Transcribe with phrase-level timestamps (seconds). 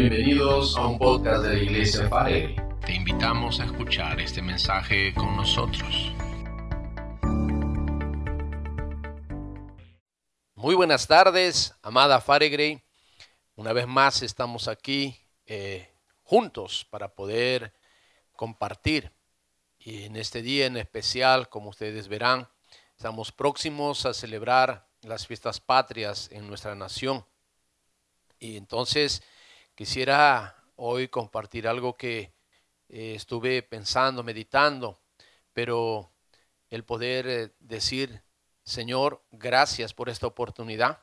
[0.00, 2.56] Bienvenidos a un podcast de la Iglesia Farelli.
[2.86, 6.14] Te invitamos a escuchar este mensaje con nosotros.
[10.54, 12.82] Muy buenas tardes, amada Faregrey.
[13.56, 15.92] Una vez más estamos aquí eh,
[16.22, 17.74] juntos para poder
[18.32, 19.12] compartir.
[19.78, 22.48] Y en este día en especial, como ustedes verán,
[22.96, 27.26] estamos próximos a celebrar las fiestas patrias en nuestra nación.
[28.38, 29.22] Y entonces
[29.80, 32.34] quisiera hoy compartir algo que
[32.90, 35.00] eh, estuve pensando, meditando,
[35.54, 36.12] pero
[36.68, 38.22] el poder eh, decir,
[38.62, 41.00] Señor, gracias por esta oportunidad,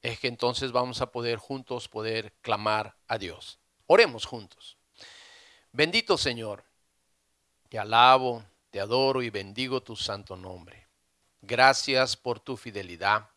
[0.00, 3.58] es que entonces vamos a poder juntos poder clamar a Dios.
[3.86, 4.78] Oremos juntos.
[5.70, 6.64] Bendito Señor,
[7.68, 10.88] te alabo, te adoro y bendigo tu santo nombre.
[11.42, 13.28] Gracias por tu fidelidad.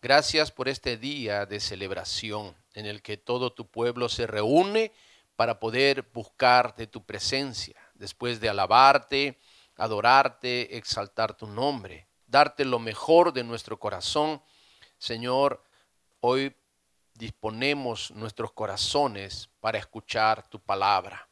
[0.00, 4.92] Gracias por este día de celebración en el que todo tu pueblo se reúne
[5.34, 9.40] para poder buscar de tu presencia, después de alabarte,
[9.76, 14.42] adorarte, exaltar tu nombre, darte lo mejor de nuestro corazón.
[14.98, 15.64] Señor,
[16.20, 16.54] hoy
[17.14, 21.30] disponemos nuestros corazones para escuchar tu palabra.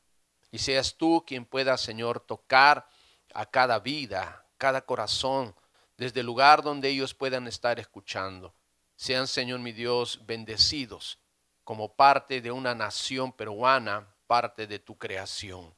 [0.51, 2.89] Y seas tú quien pueda, Señor, tocar
[3.35, 5.55] a cada vida, cada corazón,
[5.99, 8.55] desde el lugar donde ellos puedan estar escuchando.
[8.97, 11.19] Sean, Señor mi Dios, bendecidos
[11.65, 15.75] como parte de una nación peruana, parte de tu creación.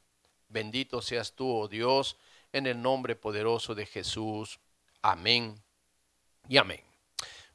[0.49, 2.17] Bendito seas tú, oh Dios,
[2.51, 4.59] en el nombre poderoso de Jesús.
[5.01, 5.61] Amén
[6.47, 6.83] y amén.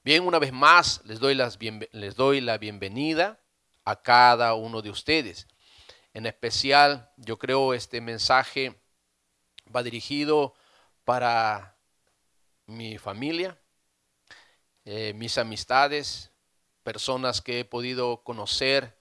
[0.02, 1.58] Bien, una vez más les doy, las
[1.92, 3.38] les doy la bienvenida
[3.84, 5.46] a cada uno de ustedes.
[6.12, 8.78] En especial, yo creo este mensaje
[9.74, 10.54] va dirigido
[11.04, 11.76] para
[12.66, 13.58] mi familia,
[14.84, 16.31] eh, mis amistades,
[16.82, 18.98] personas que he podido conocer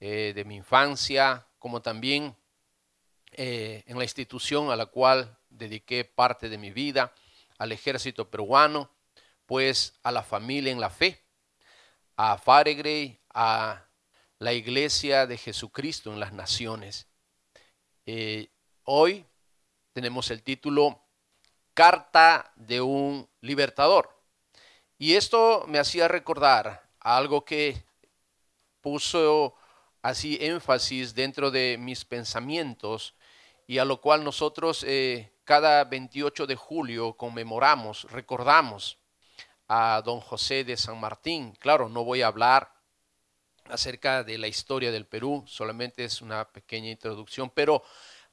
[0.00, 2.36] eh, de mi infancia, como también
[3.32, 7.12] eh, en la institución a la cual dediqué parte de mi vida,
[7.58, 8.90] al ejército peruano,
[9.46, 11.22] pues a la familia en la fe,
[12.16, 13.84] a Faregrey, a
[14.38, 17.08] la iglesia de Jesucristo en las naciones.
[18.84, 19.26] hoy
[19.92, 21.02] tenemos el título
[21.74, 24.18] Carta de un Libertador.
[24.98, 27.84] Y esto me hacía recordar algo que
[28.80, 29.54] puso
[30.02, 33.14] así énfasis dentro de mis pensamientos
[33.66, 38.98] y a lo cual nosotros eh, cada 28 de julio conmemoramos, recordamos
[39.68, 41.52] a don José de San Martín.
[41.58, 42.72] Claro, no voy a hablar
[43.64, 47.82] acerca de la historia del Perú, solamente es una pequeña introducción, pero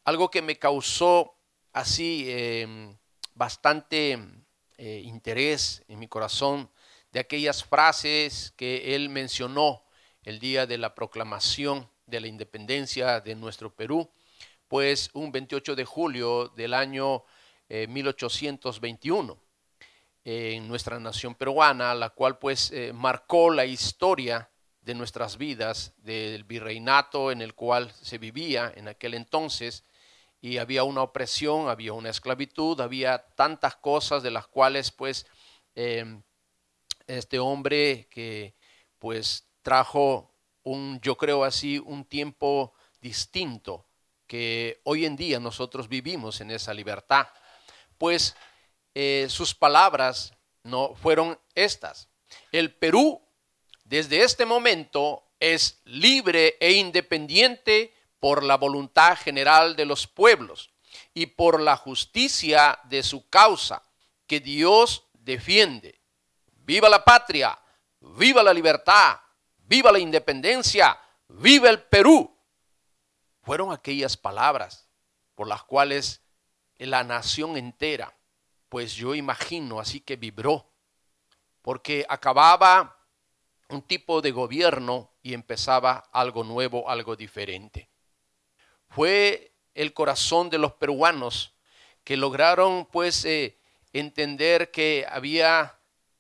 [0.06, 1.36] algo que me causó
[1.74, 2.98] así em,
[3.34, 4.18] bastante
[4.78, 6.70] eh, interés en mi corazón
[7.16, 9.86] de aquellas frases que él mencionó
[10.24, 14.12] el día de la proclamación de la independencia de nuestro Perú,
[14.68, 17.24] pues un 28 de julio del año
[17.70, 19.40] 1821
[20.26, 24.52] eh, en nuestra nación peruana, la cual pues eh, marcó la historia
[24.82, 29.86] de nuestras vidas, del virreinato en el cual se vivía en aquel entonces,
[30.42, 35.26] y había una opresión, había una esclavitud, había tantas cosas de las cuales pues
[35.76, 36.22] em,
[37.08, 38.56] este hombre que
[39.00, 40.34] pues trajo
[40.64, 43.86] un, yo creo así, un tiempo distinto
[44.28, 47.28] que hoy en día nosotros vivimos en esa libertad.
[47.98, 48.36] Pues
[48.94, 50.34] eh, sus palabras
[50.64, 52.10] no fueron estas.
[52.52, 53.22] El Perú
[53.84, 60.72] desde este momento es libre e independiente por la voluntad general de los pueblos
[61.14, 63.84] y por la justicia de su causa
[64.26, 66.00] que Dios defiende.
[66.66, 67.58] Viva la patria,
[68.00, 69.20] viva la libertad,
[69.60, 72.36] viva la independencia, viva el Perú.
[73.44, 74.90] Fueron aquellas palabras
[75.36, 76.22] por las cuales
[76.80, 78.18] la nación entera,
[78.68, 80.72] pues yo imagino así que vibró,
[81.62, 82.98] porque acababa
[83.70, 87.90] un tipo de gobierno y empezaba algo nuevo, algo diferente.
[88.90, 91.54] Fue el corazón de los peruanos
[92.04, 93.58] que lograron pues eh,
[93.94, 95.75] entender que había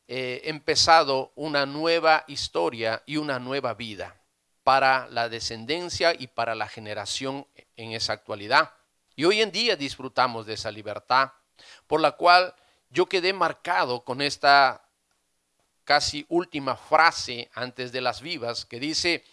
[0.07, 4.21] eh, empezado una nueva historia y una nueva vida
[4.63, 8.73] para la descendencia y para la generación en esa actualidad.
[9.15, 11.31] Y hoy en día disfrutamos de esa libertad,
[11.87, 12.53] por la cual
[12.89, 14.87] yo quedé marcado con esta
[15.83, 19.23] casi última frase antes de las vivas que dice,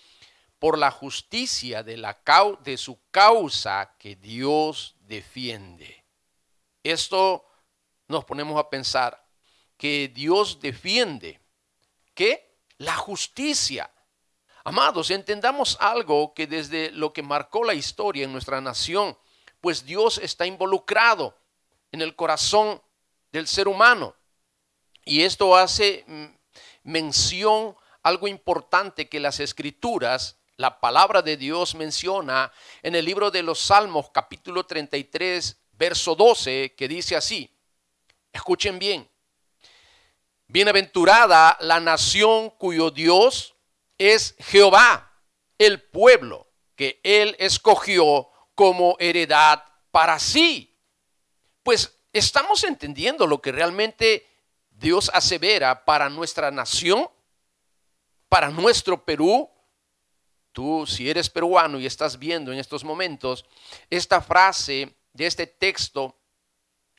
[0.59, 2.19] por la justicia de, la,
[2.63, 6.05] de su causa que Dios defiende.
[6.85, 7.45] Esto
[8.07, 9.22] nos ponemos a pensar
[9.83, 11.41] que Dios defiende
[12.15, 13.91] que la justicia.
[14.63, 19.19] Amados, entendamos algo que desde lo que marcó la historia en nuestra nación,
[19.61, 21.37] pues Dios está involucrado
[21.91, 22.81] en el corazón
[23.33, 24.15] del ser humano.
[25.05, 26.27] Y esto hace mm,
[26.85, 27.75] mención
[28.05, 32.53] algo importante que las escrituras, la palabra de Dios menciona
[32.85, 37.53] en el libro de los Salmos capítulo 33, verso 12, que dice así,
[38.33, 39.11] escuchen bien,
[40.53, 43.55] bienaventurada la nación cuyo Dios
[43.97, 45.11] es Jehová,
[45.57, 46.47] el pueblo
[46.77, 50.79] que él escogió como heredad para sí.
[51.63, 54.27] Pues estamos entendiendo lo que realmente
[54.71, 57.09] Dios asevera para nuestra nación,
[58.29, 59.49] para nuestro Perú.
[60.53, 63.47] Tú, si eres peruano y estás viendo en estos momentos
[63.89, 66.19] esta frase de este texto,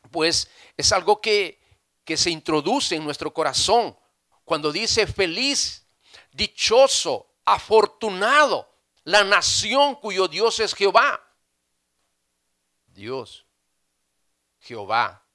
[0.09, 1.62] pues es algo que,
[2.03, 3.97] que se introduce en nuestro corazón
[4.44, 5.88] cuando dice feliz,
[6.31, 8.69] dichoso, afortunado,
[9.03, 11.21] la nación cuyo Dios es Jehová.
[12.88, 13.45] Dios,
[14.59, 15.25] Jehová,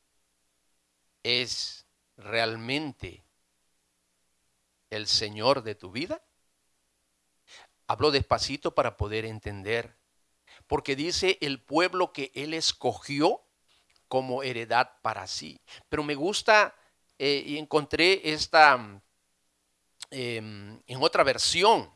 [1.23, 1.87] es
[2.17, 3.25] realmente
[4.91, 6.23] el Señor de tu vida?
[7.87, 9.97] Hablo despacito para poder entender,
[10.67, 13.43] porque dice el pueblo que Él escogió
[14.09, 15.61] como heredad para sí.
[15.89, 16.75] Pero me gusta
[17.19, 18.75] eh, y encontré esta
[20.11, 21.91] em, en otra versión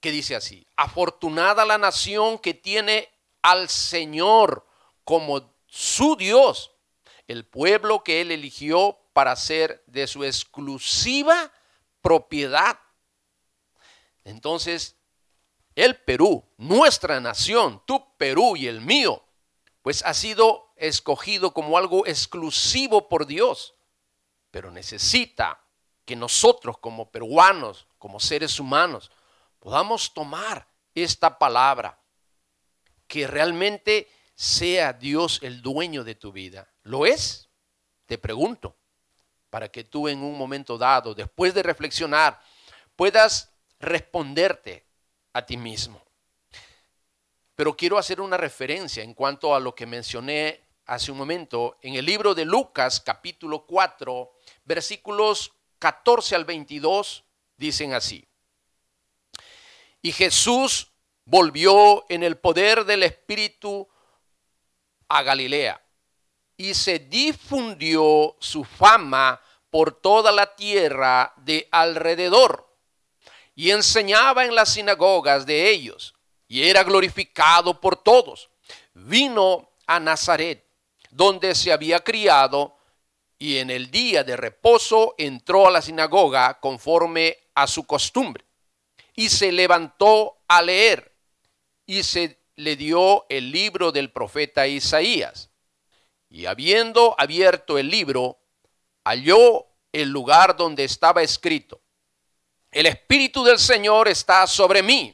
[0.00, 3.08] que dice así, afortunada la nación que tiene
[3.40, 4.66] al Señor
[5.04, 6.72] como su Dios,
[7.26, 11.52] el pueblo que Él eligió para ser de su exclusiva
[12.02, 12.78] propiedad.
[14.24, 14.96] Entonces,
[15.74, 19.24] el Perú, nuestra nación, tu Perú y el mío,
[19.82, 23.74] pues ha sido escogido como algo exclusivo por Dios,
[24.50, 25.60] pero necesita
[26.04, 29.10] que nosotros como peruanos, como seres humanos,
[29.58, 31.98] podamos tomar esta palabra
[33.06, 36.68] que realmente sea Dios el dueño de tu vida.
[36.82, 37.48] ¿Lo es?
[38.06, 38.76] Te pregunto,
[39.50, 42.40] para que tú en un momento dado, después de reflexionar,
[42.96, 44.86] puedas responderte
[45.32, 46.03] a ti mismo.
[47.56, 51.94] Pero quiero hacer una referencia en cuanto a lo que mencioné hace un momento en
[51.94, 54.32] el libro de Lucas capítulo 4,
[54.64, 57.24] versículos 14 al 22,
[57.56, 58.26] dicen así.
[60.02, 60.90] Y Jesús
[61.24, 63.88] volvió en el poder del Espíritu
[65.08, 65.80] a Galilea
[66.56, 69.40] y se difundió su fama
[69.70, 72.68] por toda la tierra de alrededor
[73.54, 76.13] y enseñaba en las sinagogas de ellos
[76.48, 78.50] y era glorificado por todos.
[78.94, 80.64] Vino a Nazaret,
[81.10, 82.76] donde se había criado,
[83.38, 88.44] y en el día de reposo entró a la sinagoga conforme a su costumbre,
[89.14, 91.14] y se levantó a leer
[91.86, 95.50] y se le dio el libro del profeta Isaías.
[96.30, 98.38] Y habiendo abierto el libro,
[99.04, 101.80] halló el lugar donde estaba escrito,
[102.74, 105.13] el Espíritu del Señor está sobre mí,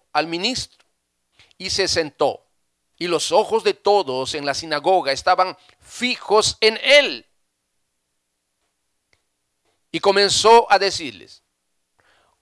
[0.13, 0.85] al ministro
[1.57, 2.45] y se sentó.
[2.97, 7.25] Y los ojos de todos en la sinagoga estaban fijos en él.
[9.91, 11.43] Y comenzó a decirles,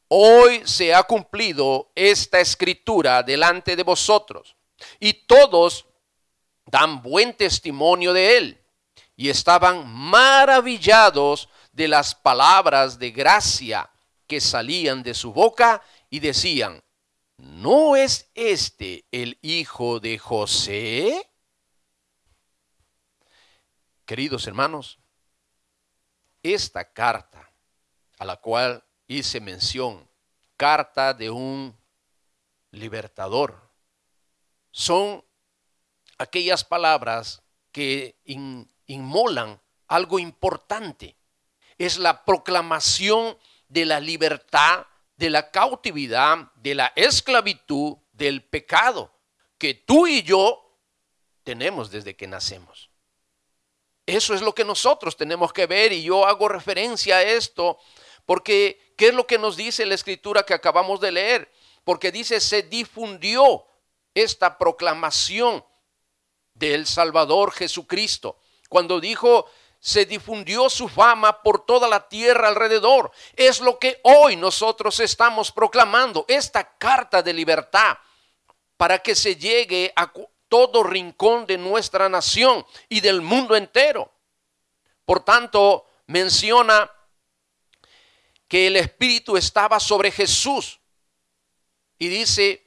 [0.07, 4.55] hoy se ha cumplido esta escritura delante de vosotros.
[4.99, 5.85] Y todos
[6.65, 8.61] dan buen testimonio de él.
[9.15, 13.89] Y estaban maravillados de las palabras de gracia
[14.27, 16.83] que salían de su boca y decían,
[17.39, 21.29] ¿no es este el hijo de José?
[24.05, 24.99] Queridos hermanos,
[26.43, 27.51] esta carta
[28.17, 30.07] a la cual hice mención,
[30.57, 31.75] carta de un
[32.71, 33.69] libertador.
[34.71, 35.23] Son
[36.17, 37.41] aquellas palabras
[37.71, 38.17] que
[38.87, 41.15] inmolan algo importante.
[41.77, 44.85] Es la proclamación de la libertad,
[45.19, 49.13] de la cautividad, de la esclavitud, del pecado
[49.57, 50.77] que tú y yo
[51.43, 52.89] tenemos desde que nacemos.
[54.05, 57.77] Eso es lo que nosotros tenemos que ver y yo hago referencia a esto
[58.25, 61.51] Porque, ¿qué es lo que nos dice la escritura que acabamos de leer?
[61.83, 63.65] Porque dice, se difundió
[64.13, 65.65] esta proclamación
[66.53, 68.39] del Salvador Jesucristo.
[68.69, 69.49] Cuando dijo,
[69.79, 73.11] se difundió su fama por toda la tierra alrededor.
[73.35, 77.97] Es lo que hoy nosotros estamos proclamando, esta carta de libertad,
[78.77, 80.11] para que se llegue a
[80.47, 84.11] todo rincón de nuestra nación y del mundo entero.
[85.05, 86.91] Por tanto, menciona
[88.47, 90.79] que el Espíritu estaba sobre Jesús
[91.97, 92.65] y dice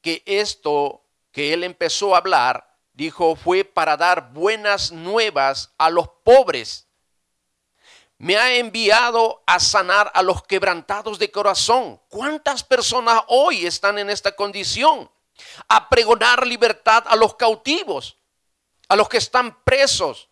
[0.00, 2.65] que esto que él empezó a hablar
[2.96, 6.88] dijo, fue para dar buenas nuevas a los pobres.
[8.18, 12.00] Me ha enviado a sanar a los quebrantados de corazón.
[12.08, 15.10] ¿Cuántas personas hoy están en esta condición?
[15.68, 18.16] A pregonar libertad a los cautivos,
[18.88, 20.30] a los que están presos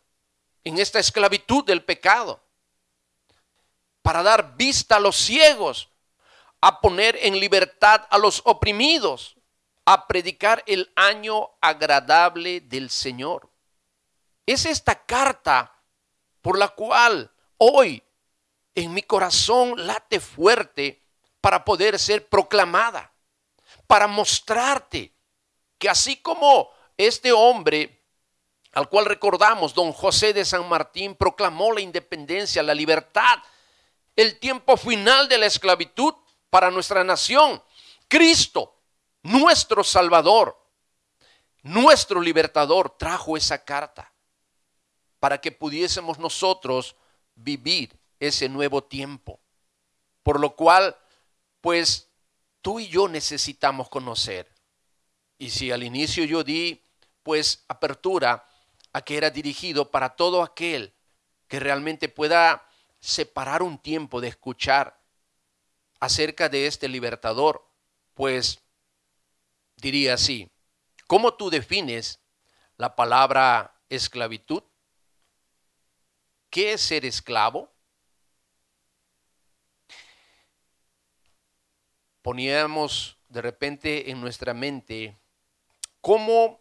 [0.65, 2.43] en esta esclavitud del pecado.
[4.01, 5.91] Para dar vista a los ciegos,
[6.63, 9.37] a poner en libertad a los oprimidos,
[9.85, 13.51] a predicar el año agradable del Señor.
[14.47, 15.75] Es esta carta
[16.43, 18.03] por la cual hoy
[18.75, 21.03] en mi corazón late fuerte
[21.41, 23.13] para poder ser proclamada,
[23.87, 25.13] para mostrarte
[25.79, 28.05] que así como este hombre
[28.75, 33.39] al cual recordamos, don José de San Martín proclamó la independencia, la libertad,
[34.17, 36.13] el tiempo final de la esclavitud
[36.51, 37.63] para nuestra nación.
[38.09, 38.74] Cristo
[39.25, 40.57] nuestro Salvador,
[41.63, 44.13] nuestro libertador, trajo esa carta
[45.19, 46.95] para que pudiésemos nosotros
[47.35, 49.41] vivir ese nuevo tiempo.
[50.23, 50.97] Por lo cual,
[51.63, 52.11] pues
[52.61, 54.53] tú y yo necesitamos conocer.
[55.39, 56.83] Y si al inicio yo di,
[57.23, 58.47] pues, apertura
[58.93, 60.93] a que era dirigido para todo aquel
[61.49, 62.69] que realmente pueda
[63.01, 65.01] separar un tiempo de escuchar
[65.99, 67.67] acerca de este libertador,
[68.13, 68.64] pues
[69.77, 70.51] diría así,
[71.07, 72.21] ¿cómo tú defines
[72.77, 74.63] la palabra esclavitud?
[76.51, 77.73] ¿Qué es ser esclavo?
[82.23, 85.19] Poníamos de repente en nuestra mente
[86.01, 86.61] cómo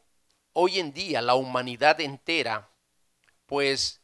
[0.54, 2.70] hoy en día la humanidad entera
[3.46, 4.02] pues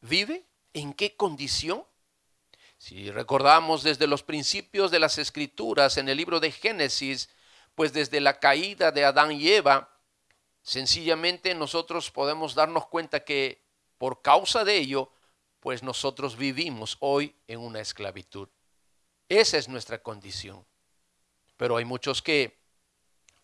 [0.00, 1.84] vive, en qué condición.
[2.78, 7.30] Si recordamos desde los principios de las escrituras en el libro de Génesis,
[7.76, 9.88] pues desde la caída de Adán y Eva,
[10.62, 13.62] sencillamente nosotros podemos darnos cuenta que
[13.98, 15.12] por causa de ello,
[15.60, 18.48] pues nosotros vivimos hoy en una esclavitud.
[19.28, 20.66] Esa es nuestra condición.
[21.56, 22.58] Pero hay muchos que,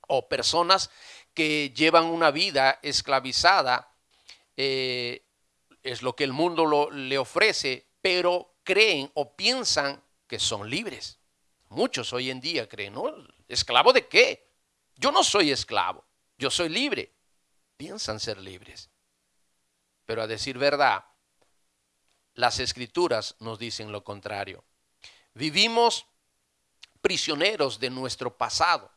[0.09, 0.91] o personas
[1.35, 3.95] que llevan una vida esclavizada,
[4.57, 5.27] eh,
[5.83, 11.19] es lo que el mundo le ofrece, pero creen o piensan que son libres.
[11.69, 13.13] Muchos hoy en día creen, ¿no?
[13.49, 14.49] ¿Esclavo de qué?
[14.97, 16.05] Yo no soy esclavo,
[16.39, 17.13] yo soy libre.
[17.77, 18.91] Piensan ser libres.
[20.05, 21.05] Pero a decir verdad,
[22.35, 24.65] las escrituras nos dicen lo contrario.
[25.35, 26.07] Vivimos
[27.01, 28.91] prisioneros de nuestro pasado,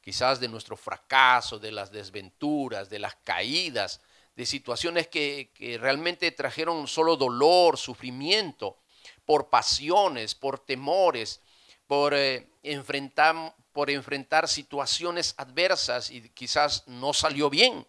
[0.00, 4.00] quizás de nuestro fracaso, de las desventuras, de las caídas,
[4.34, 8.78] de situaciones que, que realmente trajeron solo dolor, sufrimiento,
[9.24, 11.40] por pasiones, por temores,
[11.86, 17.84] por eh, enfrentar, por enfrentar situaciones adversas y quizás no salió bien.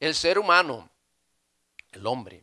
[0.00, 0.90] El ser humano,
[1.92, 2.42] el hombre,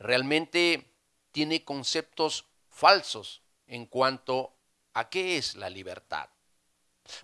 [0.00, 0.92] realmente
[1.30, 4.52] tiene conceptos falsos en cuanto
[4.92, 6.28] a qué es la libertad.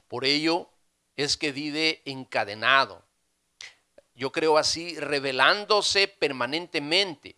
[0.06, 0.70] Por ello
[1.16, 3.04] es que vive encadenado.
[4.14, 7.34] Yo creo así, revelándose permanentemente,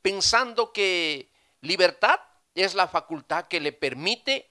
[0.00, 1.30] pensando que
[1.60, 2.18] libertad
[2.54, 4.49] es la facultad que le permite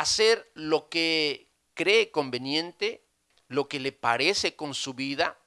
[0.00, 3.04] hacer lo que cree conveniente,
[3.48, 5.38] lo que le parece con su vida,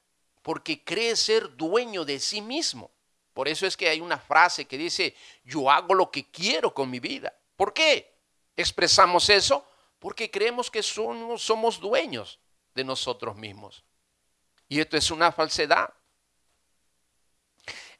[0.42, 2.90] porque cree ser dueño de sí mismo.
[3.32, 6.90] Por eso es que hay una frase que dice, yo hago lo que quiero con
[6.90, 7.34] mi vida.
[7.56, 8.14] ¿Por qué
[8.56, 9.66] expresamos eso?
[9.98, 12.38] Porque creemos que somos, dueños
[12.74, 13.84] de nosotros mismos.
[14.68, 15.94] Y esto es una falsedad.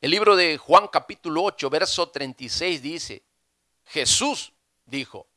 [0.01, 3.23] El libro de Juan capítulo 8, verso 36 dice,
[3.87, 4.53] Jesús
[4.85, 5.29] dijo,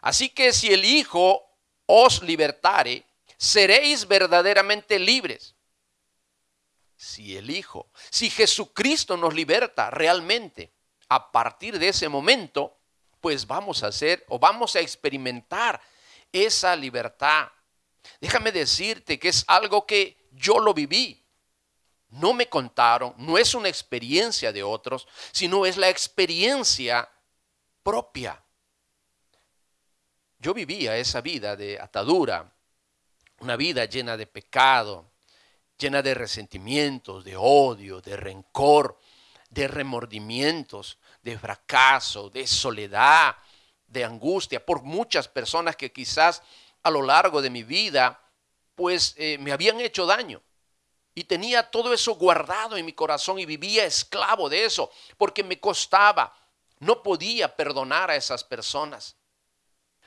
[0.00, 1.42] Así que si el Hijo
[1.86, 3.04] os libertare,
[3.36, 5.54] seréis verdaderamente libres.
[6.96, 10.72] Si el Hijo, si Jesucristo nos liberta realmente,
[11.08, 12.78] a partir de ese momento,
[13.20, 15.80] pues vamos a hacer o vamos a experimentar
[16.32, 17.48] esa libertad.
[18.20, 21.22] Déjame decirte que es algo que yo lo viví.
[22.10, 27.08] No me contaron, no es una experiencia de otros, sino es la experiencia
[27.82, 28.42] propia.
[30.40, 32.50] Yo vivía esa vida de atadura,
[33.40, 35.10] una vida llena de pecado,
[35.76, 38.98] llena de resentimientos, de odio, de rencor,
[39.50, 43.36] de remordimientos, de fracaso, de soledad,
[43.86, 46.42] de angustia, por muchas personas que quizás
[46.82, 48.18] a lo largo de mi vida,
[48.74, 50.40] pues eh, me habían hecho daño.
[51.14, 55.60] Y tenía todo eso guardado en mi corazón y vivía esclavo de eso, porque me
[55.60, 56.34] costaba,
[56.78, 59.16] no podía perdonar a esas personas.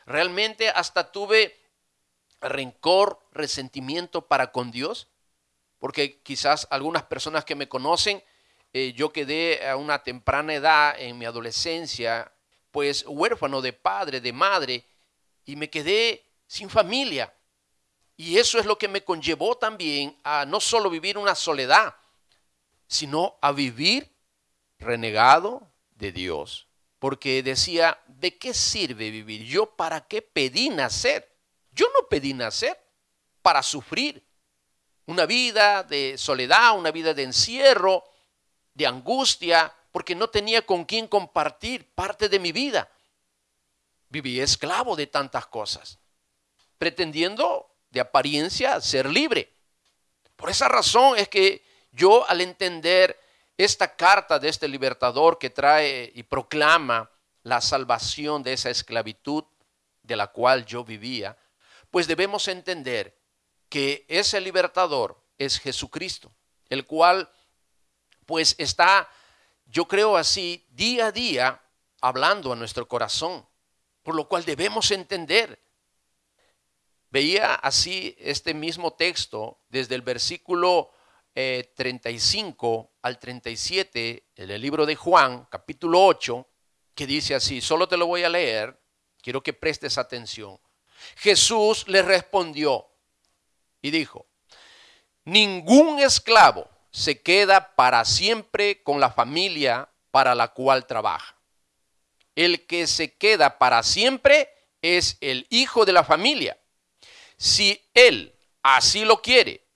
[0.06, 1.60] Realmente hasta tuve
[2.42, 5.08] rencor, resentimiento para con Dios,
[5.80, 8.24] porque quizás algunas personas que me conocen,
[8.74, 12.32] eh, yo quedé a una temprana edad en mi adolescencia,
[12.72, 14.86] pues huérfano de padre, de madre,
[15.46, 17.34] y me quedé sin familia.
[18.16, 21.96] Y eso es lo que me conllevó también a no solo vivir una soledad,
[22.88, 24.12] sino a vivir
[24.80, 26.68] renegado de Dios.
[27.04, 29.44] Porque decía, ¿de qué sirve vivir?
[29.44, 31.36] ¿Yo para qué pedí nacer?
[31.74, 32.82] Yo no pedí nacer
[33.42, 34.26] para sufrir
[35.08, 38.06] una vida de soledad, una vida de encierro,
[38.74, 42.90] de angustia, porque no tenía con quién compartir parte de mi vida.
[44.08, 46.00] Viví esclavo de tantas cosas,
[46.78, 49.52] pretendiendo de apariencia ser libre.
[50.38, 53.20] Por esa razón es que yo al entender
[53.58, 57.10] esta carta de este libertador que trae y proclama
[57.44, 59.44] la salvación de esa esclavitud
[60.02, 61.38] de la cual yo vivía,
[61.92, 63.18] pues debemos entender
[63.70, 66.32] que ese libertador es Jesucristo,
[66.70, 67.30] el cual
[68.26, 69.10] pues está,
[69.66, 71.62] yo creo así, día a día
[72.02, 73.46] hablando a nuestro corazón,
[74.02, 75.62] por lo cual debemos entender.
[77.10, 80.92] Veía así este mismo texto desde el versículo
[81.34, 86.48] 35 eh, al 37 en el libro de Juan, capítulo 8,
[86.96, 88.80] que dice así, solo te lo voy a leer,
[89.22, 90.60] quiero que prestes atención.
[91.18, 92.88] Jesús le respondió
[93.82, 94.26] y dijo,
[95.26, 101.36] ningún esclavo se queda para siempre con la familia para la cual trabaja.
[102.36, 104.50] El que se queda para siempre
[104.82, 106.58] es el hijo de la familia.
[107.38, 109.68] Si él así lo quiere,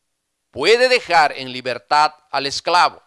[0.49, 3.03] puede dejar en libertad al esclavo.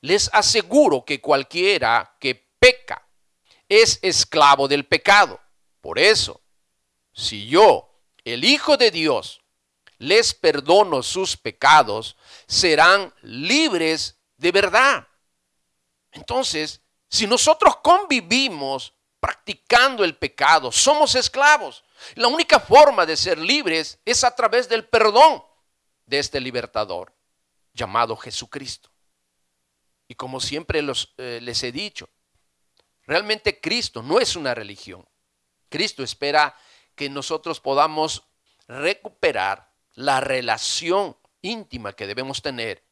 [0.00, 3.06] Les aseguro que cualquiera que peca
[3.68, 5.40] es esclavo del pecado.
[5.80, 6.40] Por eso,
[7.12, 9.40] si yo, el Hijo de Dios,
[9.98, 15.06] les perdono sus pecados, serán libres de verdad.
[16.12, 21.84] Entonces, si nosotros convivimos practicando el pecado, somos esclavos.
[22.14, 25.42] La única forma de ser libres es a través del perdón
[26.06, 27.12] de este libertador
[27.74, 28.90] llamado Jesucristo.
[30.08, 30.80] Y como siempre
[31.18, 32.08] eh, les he dicho,
[33.02, 35.06] realmente Cristo no es una religión.
[35.68, 36.56] Cristo espera
[36.94, 38.24] que nosotros podamos
[38.66, 42.82] recuperar la relación íntima que debemos tener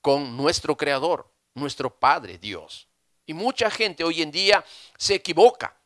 [0.00, 2.88] con nuestro Creador, nuestro Padre Dios.
[3.24, 4.64] Y mucha gente hoy en día
[4.98, 5.78] se equivoca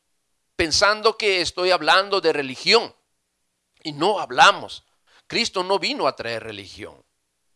[0.57, 2.93] pensando que estoy hablando de religión.
[3.85, 4.85] Y no hablamos.
[5.29, 7.05] Cristo no vino a traer religión,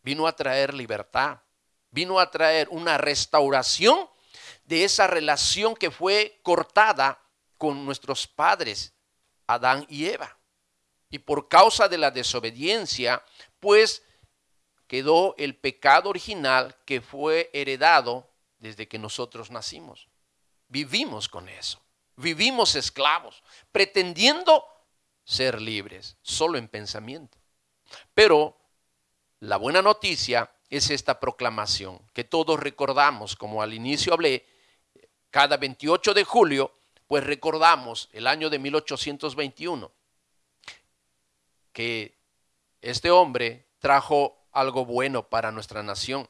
[0.03, 1.41] vino a traer libertad,
[1.93, 4.09] vino a traer una restauración
[4.65, 7.23] de esa relación que fue cortada
[7.59, 8.93] con nuestros padres
[9.47, 10.37] Adán y Eva.
[11.11, 13.23] Y por causa de la desobediencia,
[13.61, 14.03] pues
[14.87, 18.29] quedó el pecado original que fue heredado
[18.59, 20.09] desde que nosotros nacimos.
[20.69, 21.81] Vivimos con eso.
[22.17, 24.65] Vivimos esclavos, pretendiendo
[25.25, 27.39] ser libres, solo en pensamiento.
[28.15, 28.59] Pero
[29.41, 34.47] la buena noticia es esta proclamación que todos recordamos, como al inicio hablé,
[35.31, 36.73] cada 28 de julio
[37.07, 39.93] pues recordamos el año de 1821,
[41.75, 42.15] que
[42.81, 46.27] este hombre trajo algo bueno para nuestra nación.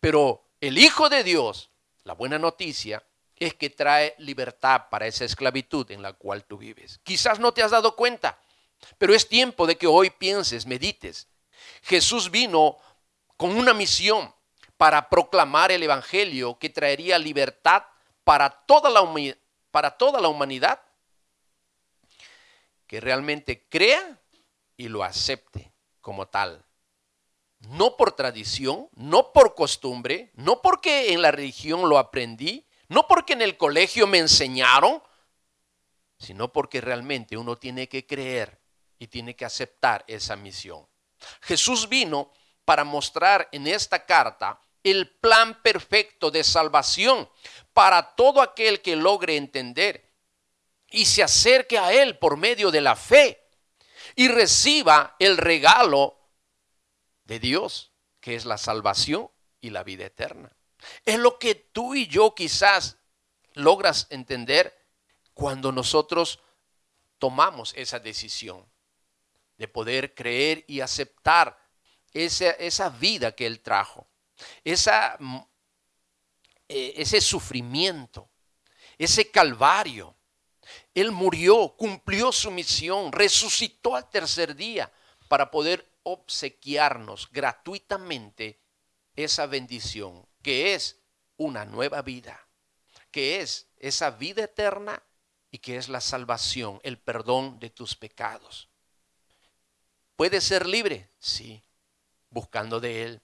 [0.00, 1.70] Pero el Hijo de Dios,
[2.02, 3.00] la buena noticia,
[3.36, 6.98] es que trae libertad para esa esclavitud en la cual tú vives.
[7.04, 8.40] Quizás no te has dado cuenta,
[8.98, 11.28] pero es tiempo de que hoy pienses, medites.
[11.82, 12.78] Jesús vino
[13.36, 14.34] con una misión
[14.76, 17.84] para proclamar el Evangelio que traería libertad
[18.24, 19.02] para toda la,
[19.70, 20.80] para toda la humanidad
[22.86, 24.20] que realmente crea
[24.76, 26.64] y lo acepte como tal.
[27.60, 33.32] No por tradición, no por costumbre, no porque en la religión lo aprendí, no porque
[33.32, 35.02] en el colegio me enseñaron,
[36.18, 38.60] sino porque realmente uno tiene que creer
[38.98, 40.86] y tiene que aceptar esa misión.
[41.40, 42.30] Jesús vino
[42.64, 47.28] para mostrar en esta carta el plan perfecto de salvación
[47.72, 50.12] para todo aquel que logre entender
[50.90, 53.48] y se acerque a Él por medio de la fe
[54.14, 56.18] y reciba el regalo
[57.24, 60.52] de Dios, que es la salvación y la vida eterna.
[61.04, 62.98] Es lo que tú y yo quizás
[63.54, 64.76] logras entender
[65.32, 66.40] cuando nosotros
[67.18, 68.64] tomamos esa decisión
[69.56, 71.63] de poder creer y aceptar
[72.14, 74.08] esa, esa vida que Él trajo,
[74.62, 75.38] esa, mm,
[76.68, 78.30] eh, ese sufrimiento,
[78.96, 80.16] ese calvario.
[80.94, 84.90] Él murió, cumplió su misión, resucitó al tercer día
[85.28, 88.60] para poder obsequiarnos gratuitamente
[89.16, 91.00] esa bendición que es
[91.36, 92.46] una nueva vida,
[93.10, 95.02] que es esa vida eterna
[95.50, 98.68] y que es la salvación, el perdón de tus pecados.
[100.16, 101.10] ¿Puedes ser libre?
[101.18, 101.63] Sí,
[102.34, 103.22] buscando de Él.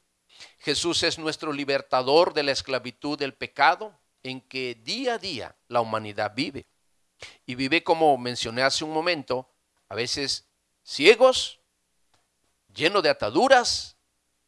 [0.60, 5.82] Jesús es nuestro libertador de la esclavitud del pecado en que día a día la
[5.82, 6.66] humanidad vive.
[7.44, 9.50] Y vive como mencioné hace un momento,
[9.88, 10.48] a veces
[10.82, 11.60] ciegos,
[12.72, 13.96] lleno de ataduras,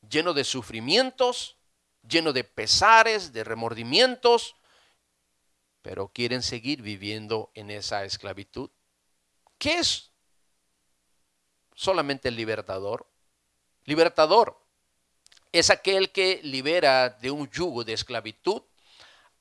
[0.09, 1.59] lleno de sufrimientos,
[2.09, 4.57] lleno de pesares, de remordimientos,
[5.83, 8.71] pero quieren seguir viviendo en esa esclavitud.
[9.59, 10.13] ¿Qué es
[11.75, 13.12] solamente el libertador?
[13.85, 14.61] Libertador
[15.51, 18.63] es aquel que libera de un yugo de esclavitud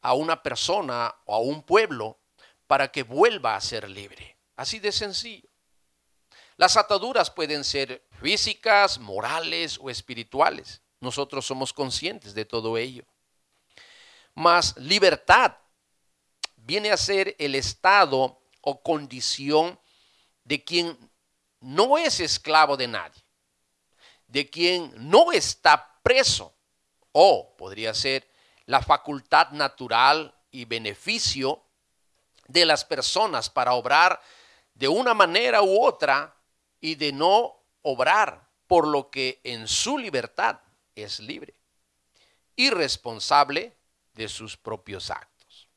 [0.02, 2.20] a una persona o a un pueblo
[2.68, 4.38] para que vuelva a ser libre.
[4.56, 5.50] Así de sencillo.
[6.58, 10.82] Las ataduras pueden ser físicas, morales o espirituales.
[11.00, 13.06] Nosotros somos conscientes de todo ello.
[14.36, 15.58] Mas libertad
[16.56, 19.80] viene a ser el estado o condición
[20.44, 21.12] de quien
[21.60, 23.21] no es esclavo de nadie,
[24.32, 26.54] de quien no está preso,
[27.12, 28.28] o podría ser
[28.66, 31.62] la facultad natural y beneficio
[32.48, 34.22] de las personas para obrar
[34.74, 36.34] de una manera u otra
[36.80, 40.60] y de no obrar por lo que en su libertad
[40.96, 41.54] es libre
[42.56, 43.76] y responsable
[44.14, 45.68] de sus propios actos.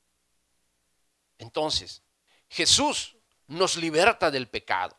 [1.39, 2.03] Entonces,
[2.49, 3.17] Jesús
[3.49, 4.97] nos liberta del pecado,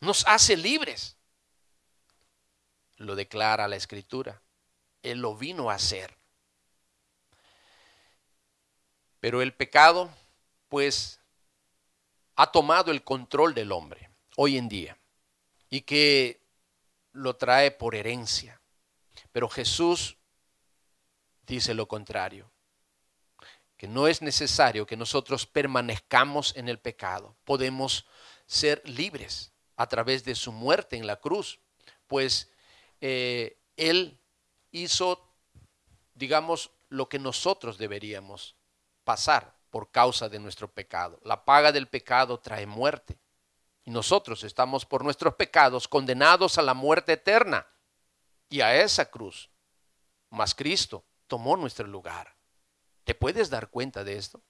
[0.00, 1.15] nos hace libres.
[2.96, 4.42] Lo declara la escritura.
[5.02, 6.16] Él lo vino a hacer.
[9.20, 10.10] Pero el pecado,
[10.68, 11.20] pues,
[12.36, 14.98] ha tomado el control del hombre hoy en día
[15.70, 16.40] y que
[17.12, 18.60] lo trae por herencia.
[19.32, 20.16] Pero Jesús
[21.46, 22.50] dice lo contrario,
[23.76, 27.36] que no es necesario que nosotros permanezcamos en el pecado.
[27.44, 28.06] Podemos
[28.46, 31.60] ser libres a través de su muerte en la cruz,
[32.06, 32.50] pues
[33.00, 34.18] eh, Él
[34.70, 35.34] hizo,
[36.14, 38.56] digamos, lo que nosotros deberíamos
[39.04, 41.20] pasar por causa de nuestro pecado.
[41.22, 43.18] La paga del pecado trae muerte.
[43.84, 47.66] Y nosotros estamos por nuestros pecados condenados a la muerte eterna
[48.48, 49.48] y a esa cruz.
[50.30, 52.34] Mas Cristo tomó nuestro lugar.
[53.04, 54.42] ¿Te puedes dar cuenta de esto?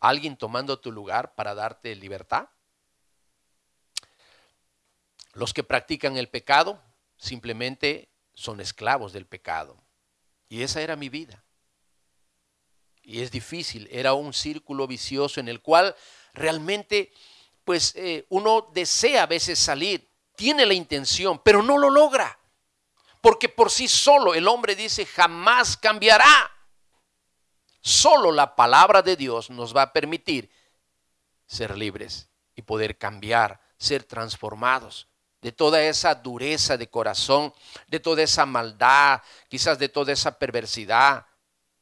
[0.00, 2.48] ¿Alguien tomando tu lugar para darte libertad?
[5.32, 6.82] Los que practican el pecado
[7.24, 9.82] simplemente son esclavos del pecado.
[10.48, 11.42] Y esa era mi vida.
[13.02, 15.94] Y es difícil, era un círculo vicioso en el cual
[16.32, 17.12] realmente
[17.64, 20.06] pues eh, uno desea a veces salir,
[20.36, 22.38] tiene la intención, pero no lo logra.
[23.20, 26.50] Porque por sí solo el hombre dice, jamás cambiará.
[27.80, 30.50] Solo la palabra de Dios nos va a permitir
[31.46, 35.08] ser libres y poder cambiar, ser transformados
[35.44, 37.52] de toda esa dureza de corazón,
[37.86, 41.26] de toda esa maldad, quizás de toda esa perversidad.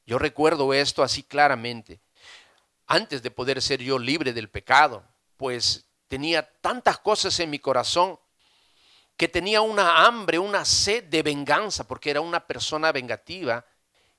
[0.04, 2.00] Yo recuerdo esto así claramente.
[2.88, 5.04] Antes de poder ser yo libre del pecado,
[5.36, 8.18] pues tenía tantas cosas en mi corazón
[9.16, 13.64] que tenía una hambre, una sed de venganza, porque era una persona vengativa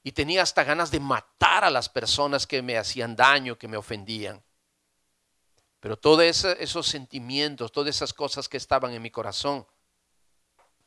[0.04, 3.76] y tenía hasta ganas de matar a las personas que me hacían daño, que me
[3.76, 4.42] ofendían.
[5.84, 9.68] Pero todos esos sentimientos, todas esas cosas que estaban en mi corazón,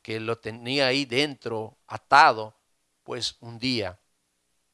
[0.01, 2.55] que lo tenía ahí dentro, atado,
[3.03, 3.99] pues un día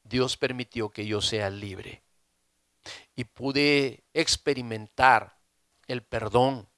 [0.02, 2.02] Dios permitió que yo sea libre
[3.14, 5.36] y pude experimentar
[5.88, 6.70] el perdón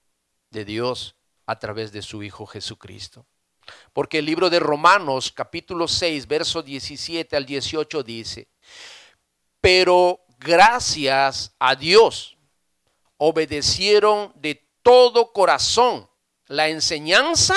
[0.51, 1.15] de Dios
[1.47, 3.27] a través de su Hijo Jesucristo.
[3.93, 8.49] Porque el libro de Romanos capítulo 6, verso 17 al 18 dice,
[9.61, 12.36] pero gracias a Dios
[13.19, 16.09] obedecieron de todo corazón
[16.47, 17.57] la enseñanza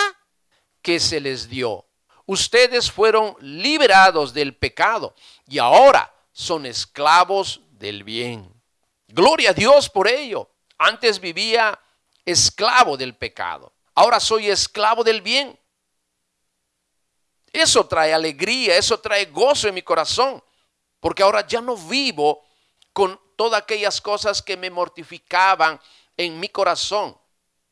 [0.82, 1.86] que se les dio.
[2.26, 5.16] Ustedes fueron liberados del pecado
[5.48, 8.52] y ahora son esclavos del bien.
[9.08, 10.50] Gloria a Dios por ello.
[10.78, 11.80] Antes vivía
[12.26, 13.74] esclavo del pecado.
[13.96, 15.60] Ahora soy esclavo del bien.
[17.52, 20.44] Eso trae alegría, eso trae gozo en mi corazón.
[21.00, 22.46] Porque ahora ya no vivo
[22.94, 25.80] con todas aquellas cosas que me mortificaban
[26.18, 27.18] en mi corazón.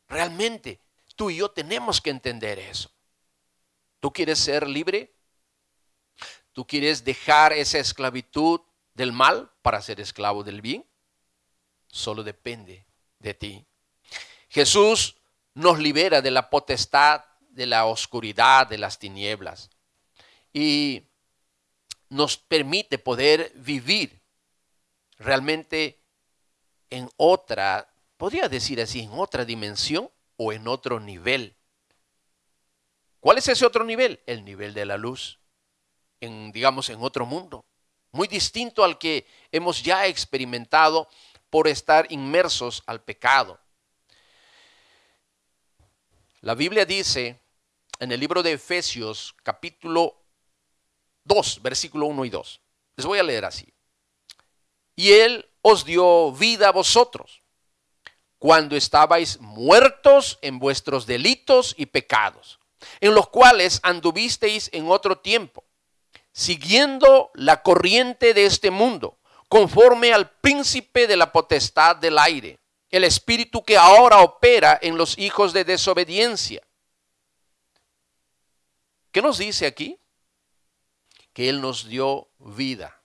[0.08, 0.80] Realmente,
[1.17, 2.89] tú y yo tenemos que entender eso.
[3.99, 5.13] ¿Tú quieres ser libre?
[6.53, 8.62] ¿Tú quieres dejar esa esclavitud
[8.93, 10.86] del mal para ser esclavo del bien?
[11.88, 12.86] Solo depende
[13.19, 13.65] de ti.
[14.47, 15.17] Jesús
[15.53, 19.69] nos libera de la potestad, de la oscuridad, de las tinieblas.
[20.53, 21.10] Y
[22.08, 24.17] nos permite poder vivir
[25.17, 25.99] realmente
[26.89, 31.56] en otra, podría decir así, en otra dimensión o en otro nivel.
[33.19, 34.21] ¿Cuál es ese otro nivel?
[34.25, 35.39] El nivel de la luz,
[36.21, 37.65] en, digamos, en otro mundo,
[38.12, 41.10] muy distinto al que hemos ya experimentado
[41.49, 43.60] por estar inmersos al pecado.
[46.41, 47.41] La Biblia dice
[47.99, 50.23] en el libro de Efesios capítulo
[51.23, 52.62] 2, versículo 1 y 2.
[52.95, 53.73] Les voy a leer así.
[54.97, 57.43] Y Él os dio vida a vosotros
[58.39, 62.60] cuando estabais muertos en vuestros delitos y pecados,
[62.99, 65.63] en los cuales anduvisteis en otro tiempo,
[66.31, 73.03] siguiendo la corriente de este mundo, conforme al príncipe de la potestad del aire, el
[73.03, 76.62] espíritu que ahora opera en los hijos de desobediencia.
[79.12, 79.99] ¿Qué nos dice aquí?
[81.33, 82.96] Que Él nos dio vida.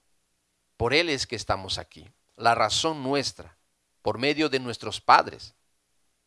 [0.82, 2.10] Por Él es que estamos aquí.
[2.34, 3.56] La razón nuestra
[4.02, 5.54] por medio de nuestros padres.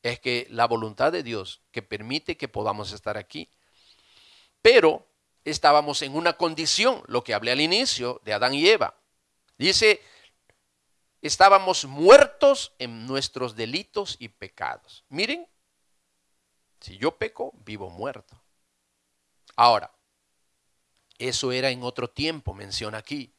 [0.02, 3.50] Es que la voluntad de Dios que permite que podamos estar aquí.
[4.62, 5.06] Pero
[5.44, 8.96] estábamos en una condición, lo que hablé al inicio de Adán y Eva.
[9.58, 10.02] Dice,
[11.22, 15.04] estábamos muertos en nuestros delitos y pecados.
[15.10, 15.46] Miren,
[16.80, 18.42] si yo peco, vivo muerto.
[19.58, 19.94] Ahora,
[21.18, 23.35] eso era en otro tiempo, menciona aquí.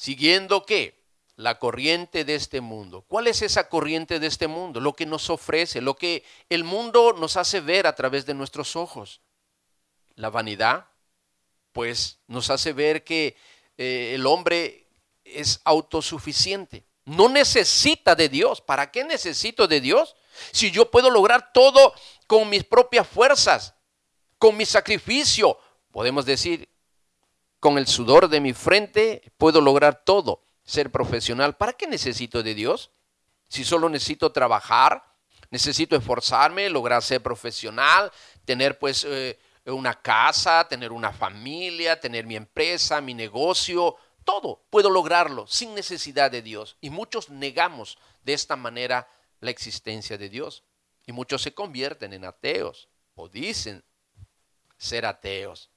[0.00, 0.98] Siguiendo qué?
[1.36, 3.04] la corriente de este mundo.
[3.06, 4.80] ¿Cuál es esa corriente de este mundo?
[4.80, 8.76] Lo que nos ofrece, lo que el mundo nos hace ver a través de nuestros
[8.76, 9.20] ojos.
[10.16, 10.86] La vanidad,
[11.72, 13.36] pues nos hace ver que
[13.78, 14.86] eh, el hombre
[15.24, 16.84] es autosuficiente.
[17.04, 18.60] No necesita de Dios.
[18.62, 20.16] ¿Para qué necesito de Dios?
[20.50, 21.94] Si yo puedo lograr todo
[22.26, 23.74] con mis propias fuerzas,
[24.38, 25.58] con mi sacrificio,
[25.90, 26.68] podemos decir,
[27.60, 31.56] con el sudor de mi frente, puedo lograr todo ser profesional.
[31.56, 32.90] ¿Para qué necesito de Dios?
[33.48, 35.04] Si solo necesito trabajar,
[35.50, 38.10] necesito esforzarme, lograr ser profesional,
[38.44, 44.90] tener pues eh, una casa, tener una familia, tener mi empresa, mi negocio, todo puedo
[44.90, 46.76] lograrlo sin necesidad de Dios.
[46.80, 49.08] Y muchos negamos de esta manera
[49.40, 50.64] la existencia de Dios.
[51.06, 53.84] Y muchos se convierten en ateos o dicen
[54.78, 55.69] ser ateos.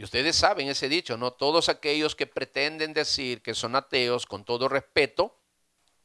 [0.00, 1.34] Y ustedes saben ese dicho, ¿no?
[1.34, 5.38] Todos aquellos que pretenden decir que son ateos, con todo respeto,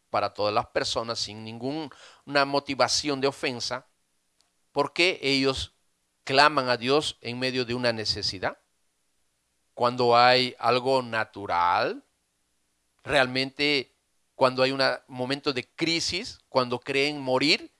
[0.10, 3.88] para todas las personas, sin ninguna motivación de ofensa,
[4.73, 5.75] ¿por qué ellos
[6.25, 8.58] claman a Dios en medio de una necesidad?
[9.73, 12.03] Cuando hay algo natural,
[13.01, 13.95] realmente
[14.36, 17.73] cuando hay un momento de crisis, cuando creen morir,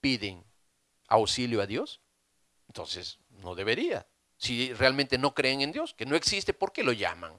[0.00, 0.46] piden
[1.08, 2.00] auxilio a Dios.
[2.68, 4.06] Entonces, no debería
[4.38, 7.38] si realmente no creen en Dios, que no existe, ¿por qué lo llaman?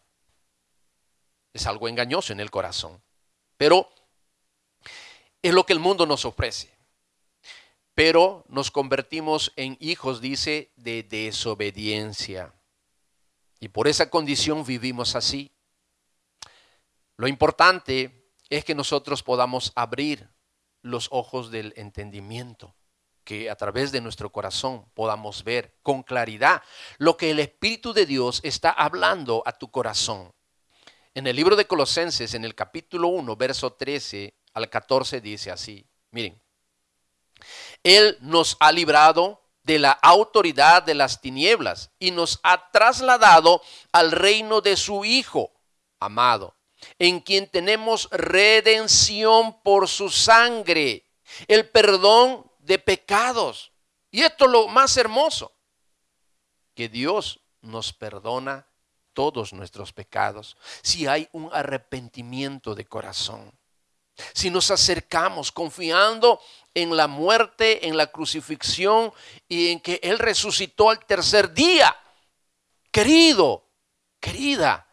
[1.53, 3.01] Es algo engañoso en el corazón.
[3.57, 3.89] Pero
[5.41, 6.77] es lo que el mundo nos ofrece.
[7.95, 12.53] Pero nos convertimos en hijos, dice, de desobediencia.
[13.61, 15.51] Y por esa condición vivimos así.
[17.15, 20.29] Lo importante es que nosotros podamos abrir
[20.81, 22.75] los ojos del entendimiento
[23.29, 26.63] que a través de nuestro corazón podamos ver con claridad
[26.97, 30.33] lo que el Espíritu de Dios está hablando a tu corazón.
[31.13, 35.85] En el libro de Colosenses, en el capítulo 1, verso 13 al 14, dice así,
[36.09, 36.41] miren,
[37.83, 43.61] Él nos ha librado de la autoridad de las tinieblas y nos ha trasladado
[43.91, 45.51] al reino de su Hijo
[45.99, 46.55] amado,
[46.97, 51.05] en quien tenemos redención por su sangre,
[51.47, 53.71] el perdón de pecados.
[54.11, 55.51] Y esto es lo más hermoso,
[56.75, 58.67] que Dios nos perdona
[59.13, 63.51] todos nuestros pecados si hay un arrepentimiento de corazón.
[64.33, 66.39] Si nos acercamos confiando
[66.75, 69.11] en la muerte, en la crucifixión
[69.47, 71.95] y en que Él resucitó al tercer día.
[72.91, 73.65] Querido,
[74.19, 74.87] querida,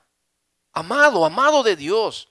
[0.72, 2.28] amado, amado de Dios.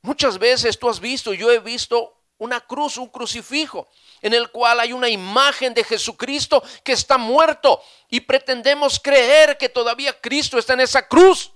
[0.00, 3.88] Muchas veces tú has visto, yo he visto una cruz, un crucifijo,
[4.20, 9.68] en el cual hay una imagen de Jesucristo que está muerto y pretendemos creer que
[9.68, 11.52] todavía Cristo está en esa cruz.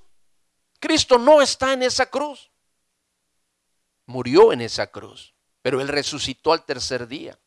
[0.78, 2.50] Cristo no está en esa cruz.
[4.06, 7.38] Murió en esa cruz, pero Él resucitó al tercer día.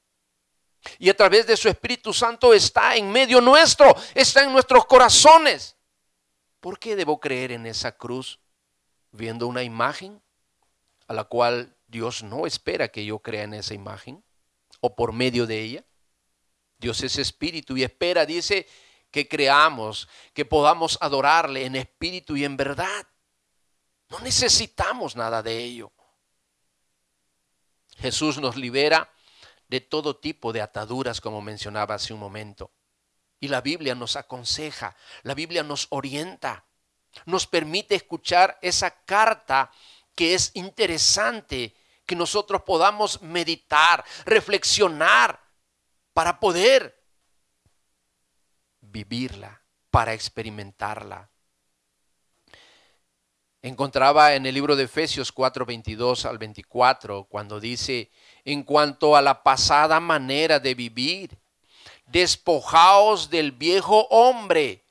[0.97, 5.77] Y a través de su Espíritu Santo está en medio nuestro, está en nuestros corazones.
[6.59, 8.39] ¿Por qué debo creer en esa cruz
[9.11, 10.21] viendo una imagen
[11.07, 14.23] a la cual Dios no espera que yo crea en esa imagen
[14.79, 15.85] o por medio de ella?
[16.77, 18.67] Dios es espíritu y espera, dice,
[19.11, 23.07] que creamos, que podamos adorarle en espíritu y en verdad.
[24.09, 25.91] No necesitamos nada de ello.
[27.97, 29.11] Jesús nos libera
[29.67, 32.71] de todo tipo de ataduras, como mencionaba hace un momento.
[33.39, 36.65] Y la Biblia nos aconseja, la Biblia nos orienta,
[37.25, 39.71] nos permite escuchar esa carta
[40.15, 41.75] que es interesante,
[42.09, 45.39] que nosotros podamos meditar, reflexionar,
[46.11, 46.99] para poder
[48.81, 51.29] vivirla, para experimentarla.
[53.61, 58.09] Encontraba en el libro de Efesios 4, 22 al 24, cuando dice,
[58.43, 61.37] en cuanto a la pasada manera de vivir,
[62.07, 64.83] despojaos del viejo hombre,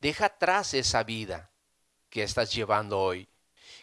[0.00, 1.50] deja atrás esa vida
[2.10, 3.26] que estás llevando hoy,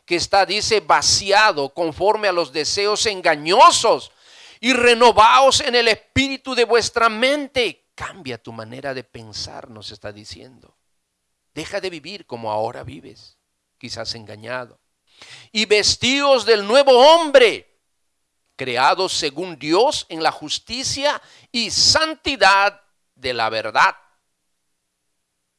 [0.05, 4.11] que está, dice, vaciado conforme a los deseos engañosos
[4.59, 7.91] y renovaos en el espíritu de vuestra mente.
[7.95, 10.75] Cambia tu manera de pensar, nos está diciendo.
[11.53, 13.37] Deja de vivir como ahora vives
[13.77, 14.79] quizás engañado.
[15.51, 17.79] Y vestidos del nuevo hombre,
[18.55, 22.81] creados según Dios en la justicia y santidad
[23.15, 23.95] de la verdad.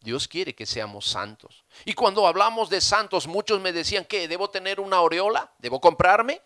[0.00, 1.63] Dios quiere que seamos santos.
[1.84, 6.40] Y cuando hablamos de santos, muchos me decían que debo tener una aureola, debo comprarme,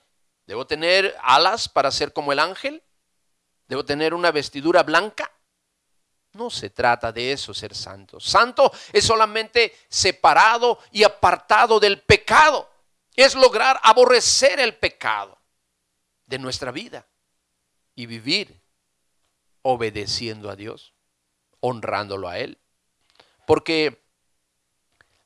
[0.47, 2.83] debo tener alas para ser como el ángel,
[3.67, 5.31] debo tener una vestidura blanca.
[6.33, 8.21] No se trata de eso, ser santo.
[8.21, 12.71] Santo es solamente separado y apartado del pecado.
[13.15, 15.39] Es lograr aborrecer el pecado
[16.27, 17.07] de nuestra vida
[17.95, 18.63] y vivir
[19.63, 20.95] obedeciendo a Dios,
[21.61, 22.59] honrándolo a Él.
[23.47, 24.08] Porque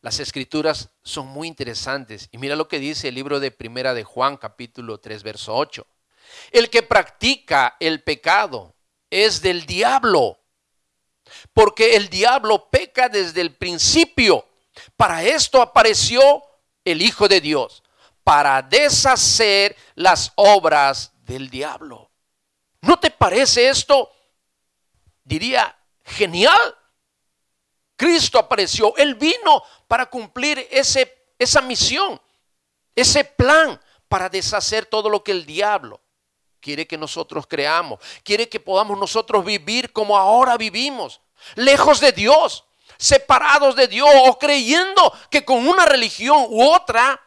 [0.02, 2.28] las escrituras son muy interesantes.
[2.30, 5.86] Y mira lo que dice el libro de Primera de Juan, capítulo 3, verso 8.
[6.50, 8.74] El que practica el pecado
[9.10, 10.42] es del diablo
[11.52, 14.48] porque el diablo peca desde el principio.
[14.96, 16.42] Para esto apareció
[16.84, 17.82] el Hijo de Dios,
[18.24, 22.10] para deshacer las obras del diablo.
[22.80, 24.10] ¿No te parece esto?
[25.24, 26.76] Diría, genial.
[28.02, 32.20] Cristo apareció, Él vino para cumplir ese, esa misión,
[32.96, 36.00] ese plan para deshacer todo lo que el diablo
[36.58, 41.20] quiere que nosotros creamos, quiere que podamos nosotros vivir como ahora vivimos,
[41.54, 42.64] lejos de Dios,
[42.98, 47.20] separados de Dios o creyendo que con una religión u otra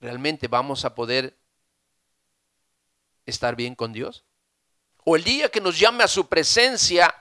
[0.00, 1.34] realmente vamos a poder
[3.24, 4.22] estar bien con Dios.
[5.02, 7.14] O el día que nos llame a su presencia,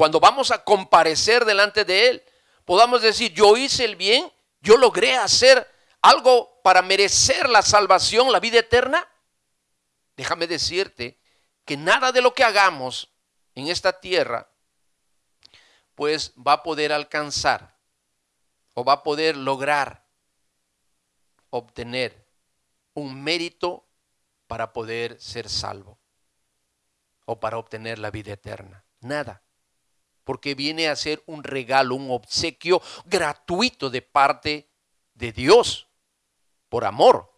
[0.00, 2.24] cuando vamos a comparecer delante de Él,
[2.64, 4.32] podamos decir, yo hice el bien,
[4.62, 9.06] yo logré hacer algo para merecer la salvación, la vida eterna.
[10.16, 11.20] Déjame decirte
[11.66, 13.12] que nada de lo que hagamos
[13.54, 14.48] en esta tierra
[15.94, 17.76] pues va a poder alcanzar
[18.72, 20.06] o va a poder lograr
[21.50, 22.26] obtener
[22.94, 23.86] un mérito
[24.46, 25.98] para poder ser salvo
[27.26, 28.82] o para obtener la vida eterna.
[29.00, 29.42] Nada.
[30.30, 34.68] Porque viene a ser un regalo, un obsequio gratuito de parte
[35.12, 35.88] de Dios,
[36.68, 37.32] por amor.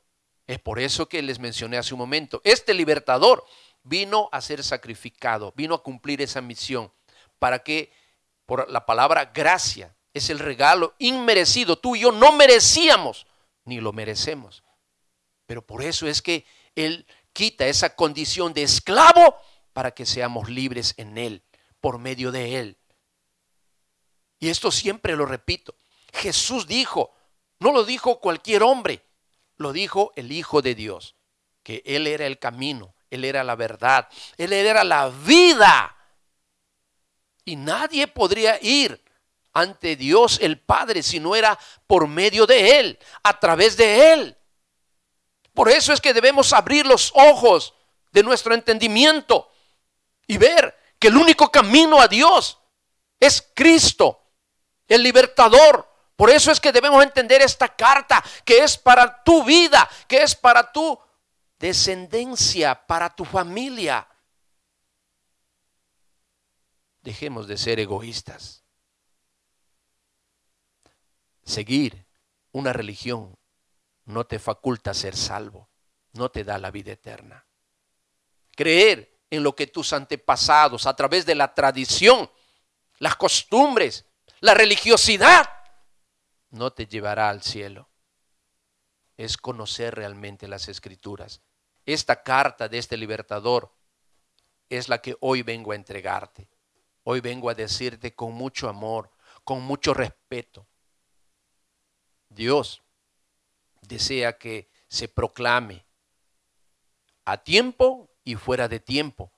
[0.46, 2.42] Es por eso que les mencioné hace un momento.
[2.44, 3.46] Este libertador
[3.82, 6.92] vino a ser sacrificado, vino a cumplir esa misión
[7.38, 7.90] para que
[8.44, 9.96] por la palabra gracia.
[10.12, 11.78] Es el regalo inmerecido.
[11.78, 13.26] Tú y yo no merecíamos,
[13.64, 14.64] ni lo merecemos.
[15.46, 19.38] Pero por eso es que Él quita esa condición de esclavo
[19.72, 21.42] para que seamos libres en Él,
[21.80, 22.76] por medio de Él.
[24.42, 25.76] Y esto siempre lo repito.
[26.12, 27.14] Jesús dijo,
[27.60, 29.00] no lo dijo cualquier hombre,
[29.56, 31.14] lo dijo el Hijo de Dios,
[31.62, 35.96] que Él era el camino, Él era la verdad, Él era la vida.
[37.44, 39.00] Y nadie podría ir
[39.52, 44.36] ante Dios el Padre si no era por medio de Él, a través de Él.
[45.54, 47.74] Por eso es que debemos abrir los ojos
[48.10, 49.52] de nuestro entendimiento
[50.26, 52.58] y ver que el único camino a Dios
[53.20, 54.21] es Cristo,
[54.88, 55.88] el libertador.
[56.16, 60.34] Por eso es que debemos entender esta carta que es para tu vida, que es
[60.34, 60.98] para tu
[61.62, 64.08] descendencia para tu familia.
[67.02, 68.64] Dejemos de ser egoístas.
[71.44, 72.04] Seguir
[72.50, 73.38] una religión
[74.06, 75.70] no te faculta ser salvo,
[76.14, 77.46] no te da la vida eterna.
[78.56, 82.28] Creer en lo que tus antepasados, a través de la tradición,
[82.98, 84.04] las costumbres,
[84.42, 85.48] la religiosidad,
[86.50, 87.88] no te llevará al cielo.
[89.16, 91.40] Es conocer realmente las escrituras.
[91.86, 93.72] Esta carta de este libertador
[94.68, 96.48] es la que hoy vengo a entregarte.
[97.04, 99.12] Hoy vengo a decirte con mucho amor,
[99.44, 100.66] con mucho respeto.
[102.28, 102.82] Dios
[103.82, 105.86] desea que se proclame
[107.24, 109.32] a tiempo y fuera de tiempo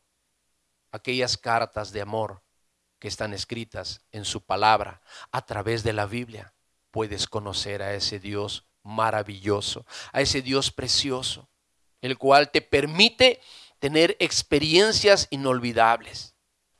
[0.92, 2.43] aquellas cartas de amor
[2.99, 6.55] que están escritas en su palabra a través de la Biblia.
[6.90, 11.49] Puedes conocer a ese Dios maravilloso, a ese Dios precioso,
[12.01, 13.40] el cual te permite
[13.78, 16.34] tener experiencias inolvidables.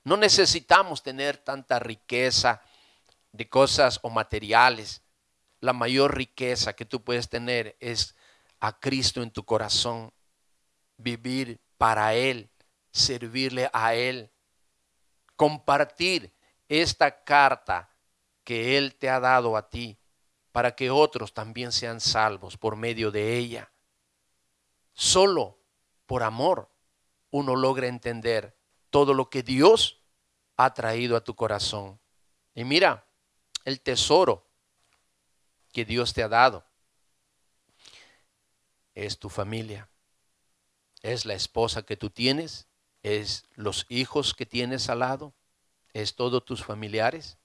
[0.05, 2.63] No necesitamos tener tanta riqueza
[3.33, 5.03] de cosas o materiales.
[5.61, 8.15] La mayor riqueza que tú puedes tener es
[8.61, 10.13] a Cristo en tu corazón,
[10.97, 12.51] vivir para Él,
[12.93, 14.31] servirle a Él,
[15.37, 16.35] compartir
[16.69, 17.91] esta carta
[18.45, 19.99] que Él te ha dado a ti
[20.53, 23.73] para que otros también sean salvos por medio de ella.
[24.93, 25.59] Solo
[26.07, 26.71] por amor
[27.31, 28.57] uno logra entender
[28.91, 30.01] todo lo que Dios
[30.57, 32.01] ha traído a tu corazón.
[32.55, 33.05] Y mira,
[33.65, 34.47] el tesoro
[35.73, 36.65] que Dios te ha dado
[38.95, 39.89] es tu familia,
[41.03, 42.69] es la esposa que tú tienes,
[43.05, 45.35] es los hijos que tienes al lado,
[45.93, 47.37] es todos tus familiares.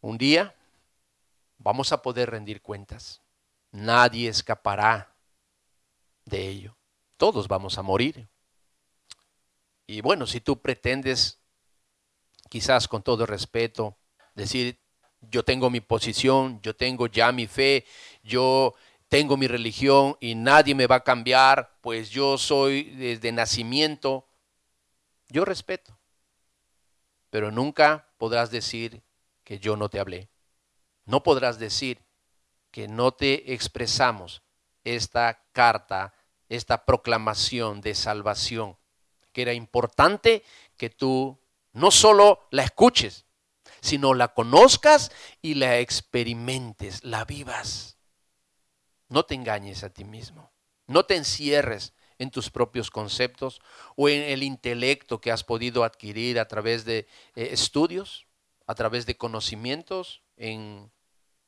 [0.00, 0.54] Un día
[1.58, 3.20] vamos a poder rendir cuentas.
[3.70, 5.14] Nadie escapará
[6.24, 6.76] de ello.
[7.18, 8.26] Todos vamos a morir.
[9.86, 11.38] Y bueno, si tú pretendes,
[12.48, 13.98] quizás con todo respeto,
[14.34, 14.80] decir,
[15.20, 17.84] yo tengo mi posición, yo tengo ya mi fe,
[18.22, 18.74] yo
[19.14, 24.26] tengo mi religión y nadie me va a cambiar, pues yo soy desde nacimiento,
[25.28, 25.96] yo respeto.
[27.30, 29.04] Pero nunca podrás decir
[29.44, 30.30] que yo no te hablé.
[31.04, 32.02] No podrás decir
[32.72, 34.42] que no te expresamos
[34.82, 36.12] esta carta,
[36.48, 38.76] esta proclamación de salvación,
[39.32, 40.42] que era importante
[40.76, 41.38] que tú
[41.72, 43.26] no solo la escuches,
[43.80, 47.94] sino la conozcas y la experimentes, la vivas.
[49.08, 50.52] No te engañes a ti mismo,
[50.86, 53.60] no te encierres en tus propios conceptos
[53.96, 58.26] o en el intelecto que has podido adquirir a través de eh, estudios,
[58.66, 60.90] a través de conocimientos en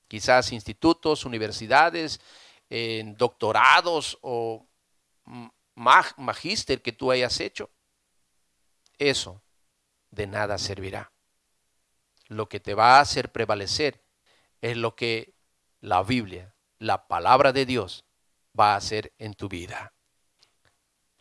[0.09, 2.21] quizás institutos, universidades,
[2.69, 4.67] en doctorados o
[5.75, 7.71] magíster que tú hayas hecho,
[8.99, 9.43] eso
[10.11, 11.13] de nada servirá.
[12.29, 14.03] Lo que te va a hacer prevalecer
[14.61, 15.35] es lo que
[15.81, 18.05] la Biblia, la palabra de Dios,
[18.59, 19.93] va a hacer en tu vida.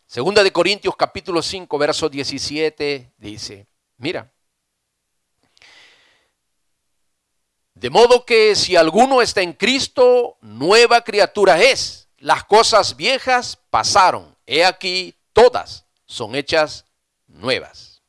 [0.06, 4.32] Segunda de Corintios capítulo 5, verso 17 dice, mira,
[7.74, 12.08] de modo que si alguno está en Cristo, nueva criatura es.
[12.18, 14.38] Las cosas viejas pasaron.
[14.46, 16.86] He aquí, todas son hechas
[17.28, 18.02] nuevas.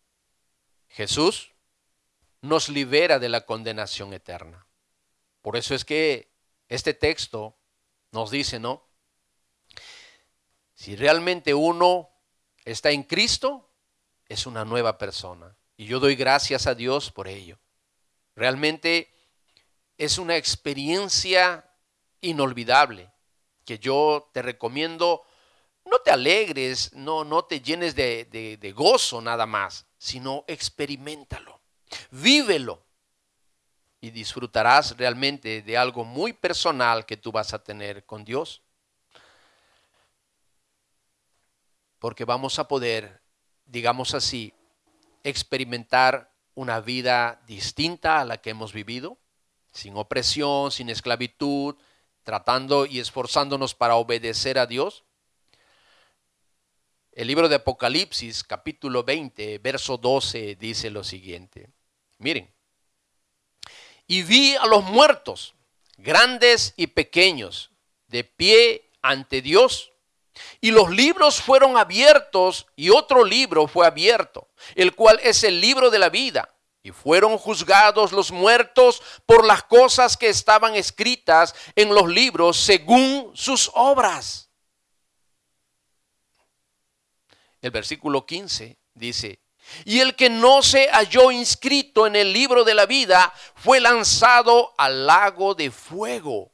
[0.89, 1.51] Jesús
[2.41, 4.67] nos libera de la condenación eterna.
[5.43, 6.31] Por eso es que
[6.69, 7.57] este texto
[8.13, 8.87] nos dice, ¿no?
[10.75, 12.11] Si realmente uno
[12.65, 13.71] está en Cristo,
[14.29, 15.57] es una nueva persona.
[15.77, 17.59] Y yo doy gracias a Dios por ello.
[18.35, 19.13] Realmente
[19.99, 21.71] es una experiencia
[22.21, 23.11] inolvidable
[23.65, 25.23] que yo te recomiendo.
[25.85, 31.61] No te alegres, no, no te llenes de, de gozo nada más, sino experimentalo,
[32.11, 32.86] vívelo
[34.01, 38.63] y disfrutarás realmente de algo muy personal que tú vas a tener con Dios.
[41.99, 43.21] porque vamos a poder,
[43.65, 44.55] digamos así,
[45.25, 49.19] experimentar una vida distinta a la que hemos vivido,
[49.73, 51.75] sin opresión, sin esclavitud,
[52.23, 55.05] tratando y esforzándonos para obedecer a Dios.
[57.13, 61.71] El libro de Apocalipsis, capítulo 20, verso 12, dice lo siguiente.
[62.19, 62.55] Miren,
[64.07, 65.55] y vi a los muertos,
[65.97, 67.71] grandes y pequeños,
[68.09, 69.93] de pie ante Dios
[70.61, 75.91] y los libros fueron abiertos y otro libro fue abierto, el cual es el libro
[75.91, 76.53] de la vida.
[76.83, 83.33] y fueron juzgados los muertos por las cosas que estaban escritas en los libros según
[83.35, 84.49] sus obras.
[87.61, 89.41] El versículo 15 dice,
[89.85, 94.75] y el que no se halló inscrito en el libro de la vida fue lanzado
[94.79, 96.53] al lago de fuego.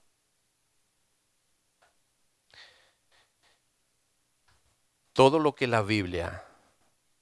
[5.13, 6.45] Todo lo que la Biblia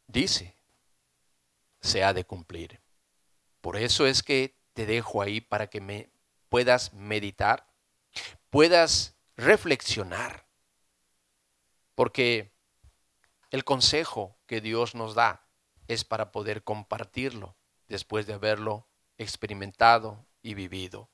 [0.07, 0.55] dice
[1.81, 2.81] se ha de cumplir.
[3.61, 6.11] Por eso es que te dejo ahí para que me
[6.49, 7.67] puedas meditar,
[8.51, 10.47] puedas reflexionar.
[11.95, 12.53] Porque
[13.51, 15.50] el consejo que Dios nos da
[15.93, 17.57] es para poder compartirlo
[17.89, 18.87] después de haberlo
[19.19, 21.11] experimentado y vivido.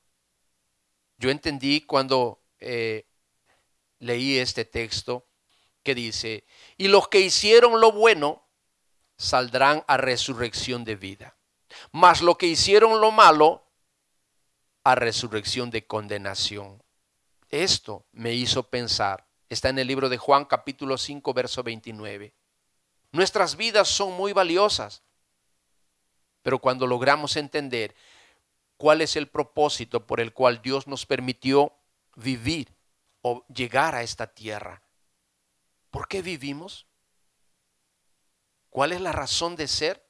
[1.17, 3.07] Yo entendí cuando eh,
[3.99, 5.27] leí este texto
[5.83, 6.45] que dice,
[6.77, 8.47] y los que hicieron lo bueno
[9.17, 11.37] saldrán a resurrección de vida
[11.91, 13.65] mas lo que hicieron lo malo
[14.83, 16.81] a resurrección de condenación.
[17.49, 22.33] Esto me hizo pensar, está en el libro de Juan capítulo 5 verso 29.
[23.17, 25.01] Nuestras vidas son muy valiosas,
[26.43, 27.95] pero cuando logramos entender
[28.77, 31.73] cuál es el propósito por el cual Dios nos permitió
[32.15, 32.75] vivir
[33.23, 34.83] o llegar a esta tierra,
[35.89, 36.85] ¿por qué vivimos?
[38.69, 40.07] ¿Cuál es la razón de ser?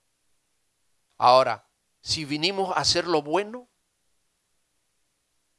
[1.17, 1.65] Ahora,
[2.01, 3.69] si vinimos a hacer lo bueno,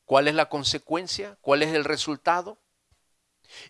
[0.04, 1.38] ¿cuál es la consecuencia?
[1.40, 2.58] ¿Cuál es el resultado?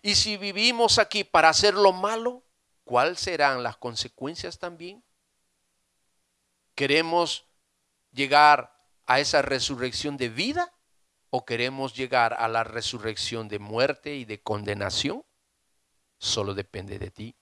[0.01, 2.43] Y si vivimos aquí para hacer lo malo,
[2.89, 5.03] ¿cuáles serán las consecuencias también?
[6.73, 7.45] ¿Queremos
[8.11, 10.73] llegar a esa resurrección de vida
[11.29, 15.23] o queremos llegar a la resurrección de muerte y de condenación?
[16.17, 17.35] Solo depende de ti.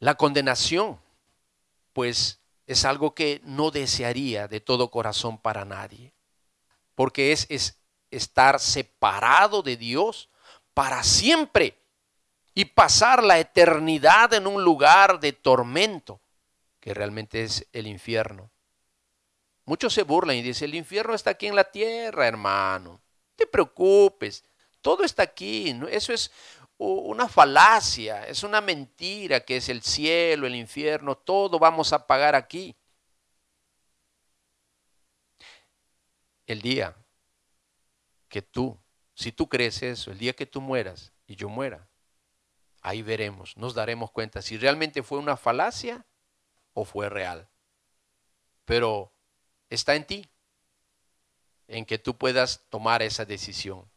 [0.00, 1.00] La condenación,
[1.94, 6.12] pues, es algo que no desearía de todo corazón para nadie,
[6.94, 10.28] porque es, es estar separado de Dios
[10.74, 11.78] para siempre
[12.54, 16.20] y pasar la eternidad en un lugar de tormento,
[16.80, 18.50] que realmente es el infierno.
[19.64, 22.92] Muchos se burlan y dicen, el infierno está aquí en la tierra, hermano.
[22.92, 23.00] No
[23.34, 24.44] te preocupes,
[24.80, 25.76] todo está aquí.
[25.90, 26.30] Eso es
[26.78, 32.34] una falacia, es una mentira que es el cielo, el infierno, todo vamos a pagar
[32.34, 32.76] aquí.
[36.46, 36.94] El día
[38.28, 38.78] que tú,
[39.14, 41.88] si tú crees eso, el día que tú mueras y yo muera,
[42.82, 46.06] ahí veremos, nos daremos cuenta si realmente fue una falacia
[46.72, 47.48] o fue real.
[48.64, 49.12] Pero
[49.70, 50.30] está en ti,
[51.68, 53.90] en que tú puedas tomar esa decisión,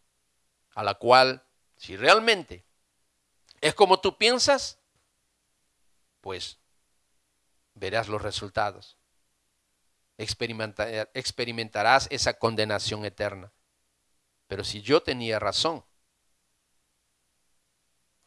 [0.73, 1.43] a la cual,
[1.77, 2.65] si realmente
[3.61, 4.79] ¿Es como tú piensas?
[6.21, 6.59] Pues
[7.73, 8.97] verás los resultados.
[10.17, 13.51] experimentarás esa condenación eterna.
[14.49, 15.85] Pero si yo tenía razón,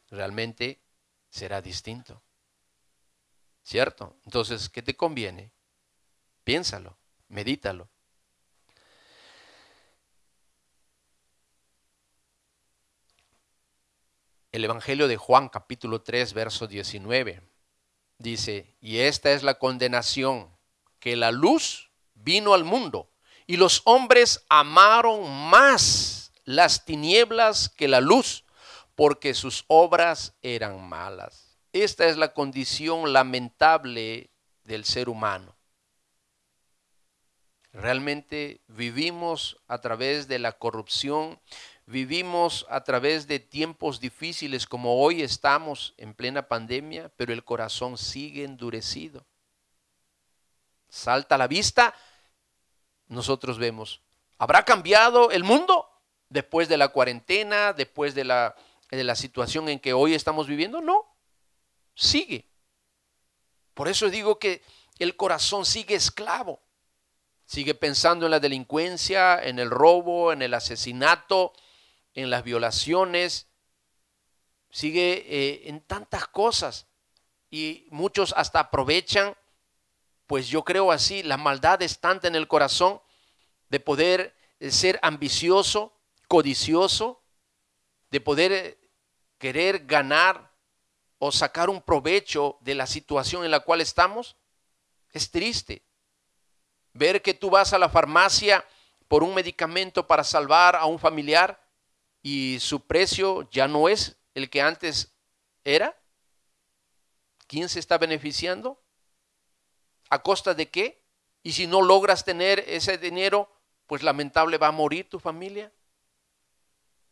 [0.08, 0.80] realmente
[1.30, 2.22] será distinto.
[3.64, 4.16] ¿Cierto?
[4.24, 5.52] Entonces, ¿qué te conviene?
[6.44, 6.96] Piénsalo,
[7.26, 7.90] medítalo.
[14.52, 17.42] el Evangelio de Juan capítulo 3, verso 19.
[18.18, 20.54] Dice, y esta es la condenación,
[21.00, 23.11] que la luz vino al mundo
[23.46, 28.44] y los hombres amaron más las tinieblas que la luz,
[28.94, 31.56] porque sus obras eran malas.
[31.72, 34.30] Esta es la condición lamentable
[34.64, 35.56] del ser humano.
[37.72, 41.40] Realmente vivimos a través de la corrupción,
[41.86, 47.98] Vivimos a través de tiempos difíciles como hoy estamos en plena pandemia, pero el corazón
[47.98, 49.26] sigue endurecido.
[50.88, 51.94] Salta a la vista,
[53.12, 54.00] nosotros vemos,
[54.38, 55.88] ¿habrá cambiado el mundo
[56.28, 58.56] después de la cuarentena, después de la,
[58.90, 60.80] de la situación en que hoy estamos viviendo?
[60.80, 61.06] No,
[61.94, 62.48] sigue.
[63.74, 64.62] Por eso digo que
[64.98, 66.60] el corazón sigue esclavo.
[67.44, 71.52] Sigue pensando en la delincuencia, en el robo, en el asesinato,
[72.14, 73.48] en las violaciones,
[74.70, 76.86] sigue eh, en tantas cosas.
[77.50, 79.36] Y muchos hasta aprovechan,
[80.26, 83.01] pues yo creo así, la maldad es tanta en el corazón
[83.72, 85.98] de poder eh, ser ambicioso,
[86.28, 87.22] codicioso,
[88.10, 88.78] de poder eh,
[89.38, 90.52] querer ganar
[91.18, 94.36] o sacar un provecho de la situación en la cual estamos.
[95.10, 95.82] Es triste
[96.92, 98.62] ver que tú vas a la farmacia
[99.08, 101.58] por un medicamento para salvar a un familiar
[102.22, 105.14] y su precio ya no es el que antes
[105.64, 105.98] era,
[107.46, 108.82] ¿quién se está beneficiando?
[110.10, 111.02] ¿A costa de qué?
[111.42, 113.48] Y si no logras tener ese dinero,
[113.92, 115.70] pues lamentable va a morir tu familia.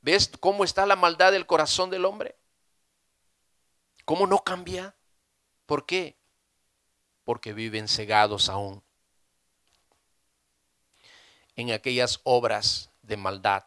[0.01, 2.39] ¿Ves cómo está la maldad del corazón del hombre?
[4.07, 4.97] ¿Cómo no cambia?
[5.67, 6.17] ¿Por qué?
[7.23, 8.83] Porque viven cegados aún
[11.55, 13.67] en aquellas obras de maldad.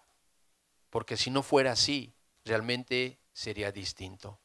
[0.89, 4.39] Porque si no fuera así, realmente sería distinto.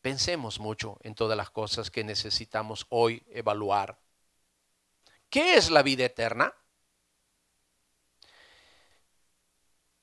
[0.00, 4.00] Pensemos mucho en todas las cosas que necesitamos hoy evaluar.
[5.28, 6.54] ¿Qué es la vida eterna?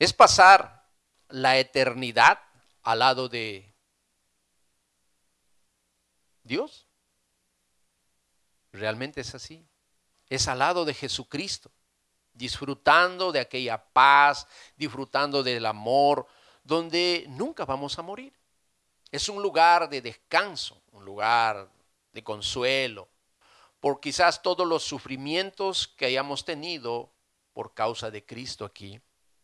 [0.01, 0.83] Es pasar
[1.29, 2.39] la eternidad
[2.81, 3.71] al lado de
[6.41, 6.87] Dios.
[8.71, 9.63] Realmente es así.
[10.27, 11.69] Es al lado de Jesucristo,
[12.33, 16.25] disfrutando de aquella paz, disfrutando del amor,
[16.63, 18.33] donde nunca vamos a morir.
[19.11, 21.69] Es un lugar de descanso, un lugar
[22.11, 23.07] de consuelo,
[23.79, 27.13] por quizás todos los sufrimientos que hayamos tenido
[27.53, 28.99] por causa de Cristo aquí.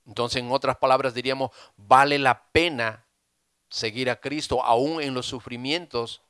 [0.08, 3.06] Entonces, en otras palabras, diríamos, vale la pena
[3.70, 6.22] seguir a Cristo aún en los sufrimientos,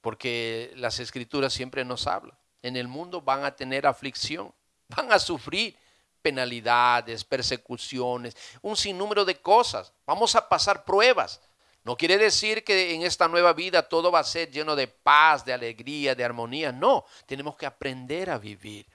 [0.00, 2.36] porque las escrituras siempre nos hablan.
[2.62, 4.52] En el mundo van a tener aflicción,
[4.88, 5.76] van a sufrir
[6.22, 9.92] penalidades, persecuciones, un sinnúmero de cosas.
[10.06, 11.42] Vamos a pasar pruebas.
[11.84, 15.44] No quiere decir que en esta nueva vida todo va a ser lleno de paz,
[15.44, 16.72] de alegría, de armonía.
[16.72, 18.86] No, tenemos que aprender a vivir.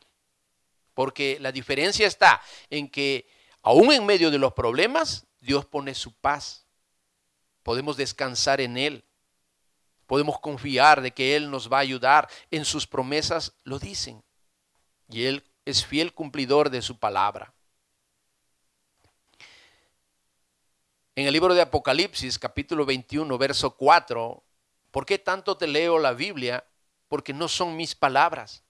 [0.95, 2.41] Porque la diferencia está
[2.72, 3.28] en que
[3.62, 6.66] Aún en medio de los problemas, Dios pone su paz.
[7.64, 9.03] Podemos descansar en Él.
[10.05, 12.30] Podemos confiar de que Él nos va a ayudar.
[12.51, 14.24] En sus promesas lo dicen.
[15.10, 17.53] Y Él es fiel cumplidor de su palabra.
[21.16, 24.41] En el libro de Apocalipsis, capítulo 21, verso 4,
[24.89, 26.66] ¿por qué tanto te leo la Biblia?
[27.10, 28.64] Porque no son mis palabras.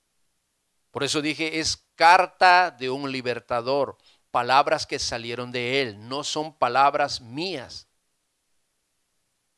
[0.90, 3.98] Por eso dije, es carta de un libertador
[4.32, 7.88] palabras que salieron de él, no son palabras mías.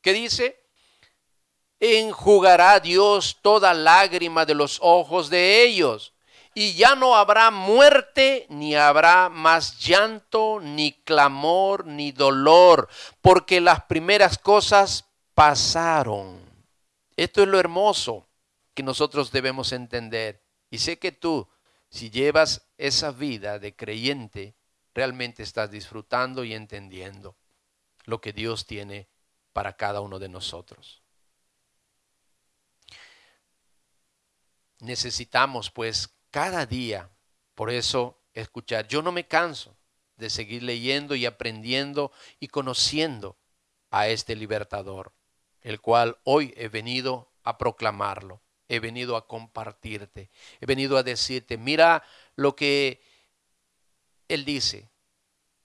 [0.00, 0.58] ¿Qué dice?
[1.80, 6.12] Enjugará Dios toda lágrima de los ojos de ellos,
[6.54, 12.88] y ya no habrá muerte, ni habrá más llanto, ni clamor, ni dolor,
[13.22, 16.40] porque las primeras cosas pasaron.
[17.16, 18.28] Esto es lo hermoso
[18.74, 20.42] que nosotros debemos entender.
[20.70, 21.48] Y sé que tú,
[21.88, 24.54] si llevas esa vida de creyente,
[24.94, 27.36] realmente estás disfrutando y entendiendo
[28.04, 29.08] lo que Dios tiene
[29.52, 31.02] para cada uno de nosotros.
[34.80, 37.10] Necesitamos pues cada día,
[37.54, 38.88] por eso, escuchar.
[38.88, 39.76] Yo no me canso
[40.16, 43.36] de seguir leyendo y aprendiendo y conociendo
[43.90, 45.12] a este libertador,
[45.60, 50.30] el cual hoy he venido a proclamarlo, he venido a compartirte,
[50.60, 52.02] he venido a decirte, mira
[52.34, 53.02] lo que
[54.34, 54.90] él dice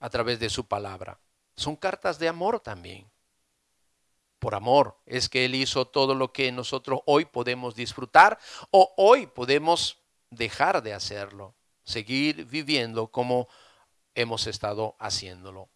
[0.00, 1.20] a través de su palabra.
[1.56, 3.10] Son cartas de amor también.
[4.38, 8.38] Por amor es que Él hizo todo lo que nosotros hoy podemos disfrutar
[8.70, 9.98] o hoy podemos
[10.30, 11.54] dejar de hacerlo,
[11.84, 13.48] seguir viviendo como
[14.14, 15.68] hemos estado haciéndolo.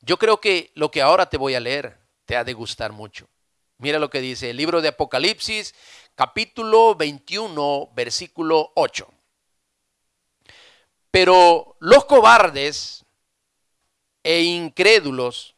[0.00, 3.28] Yo creo que lo que ahora te voy a leer te ha de gustar mucho.
[3.76, 5.74] Mira lo que dice el libro de Apocalipsis,
[6.14, 9.13] capítulo 21, versículo 8.
[11.14, 13.04] Pero los cobardes
[14.24, 15.54] e incrédulos,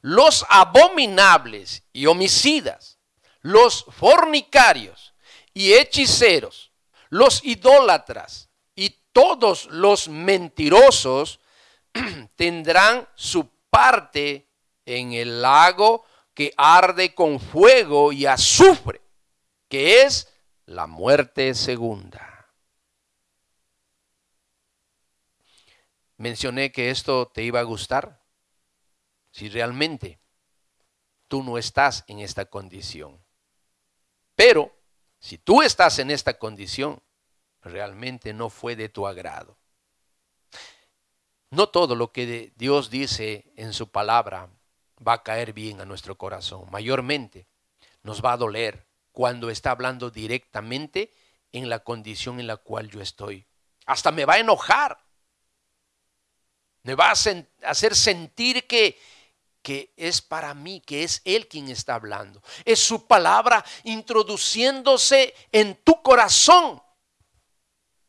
[0.00, 2.98] los abominables y homicidas,
[3.42, 5.12] los fornicarios
[5.52, 6.72] y hechiceros,
[7.10, 11.40] los idólatras y todos los mentirosos
[12.36, 14.48] tendrán su parte
[14.86, 19.02] en el lago que arde con fuego y azufre,
[19.68, 20.32] que es
[20.64, 22.29] la muerte segunda.
[26.20, 28.20] Mencioné que esto te iba a gustar
[29.30, 30.20] si realmente
[31.28, 33.24] tú no estás en esta condición.
[34.34, 34.70] Pero
[35.18, 37.02] si tú estás en esta condición,
[37.62, 39.56] realmente no fue de tu agrado.
[41.48, 44.50] No todo lo que Dios dice en su palabra
[45.06, 46.66] va a caer bien a nuestro corazón.
[46.70, 47.46] Mayormente
[48.02, 51.14] nos va a doler cuando está hablando directamente
[51.52, 53.46] en la condición en la cual yo estoy.
[53.86, 55.09] Hasta me va a enojar
[56.82, 58.98] me va a hacer sentir que,
[59.62, 62.42] que es para mí, que es Él quien está hablando.
[62.64, 66.82] Es su palabra introduciéndose en tu corazón.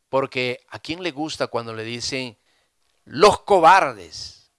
[0.08, 2.36] Porque a quién le gusta cuando le dicen
[3.04, 4.50] los cobardes?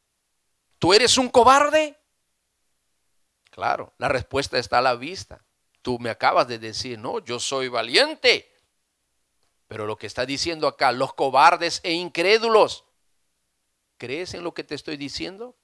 [0.79, 1.97] ¿Tú eres un cobarde?
[3.49, 5.45] Claro, la respuesta está a la vista.
[5.81, 8.51] Tú me acabas de decir, no, yo soy valiente.
[9.67, 12.83] Pero lo que está diciendo acá, los cobardes e incrédulos,
[14.03, 15.55] ¿crees en lo que te estoy diciendo?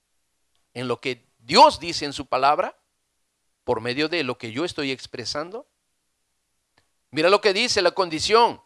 [0.74, 2.80] ¿En lo que Dios dice en su palabra?
[3.66, 5.68] ¿Por medio de lo que yo estoy expresando?
[7.12, 8.64] Mira lo que dice la condición.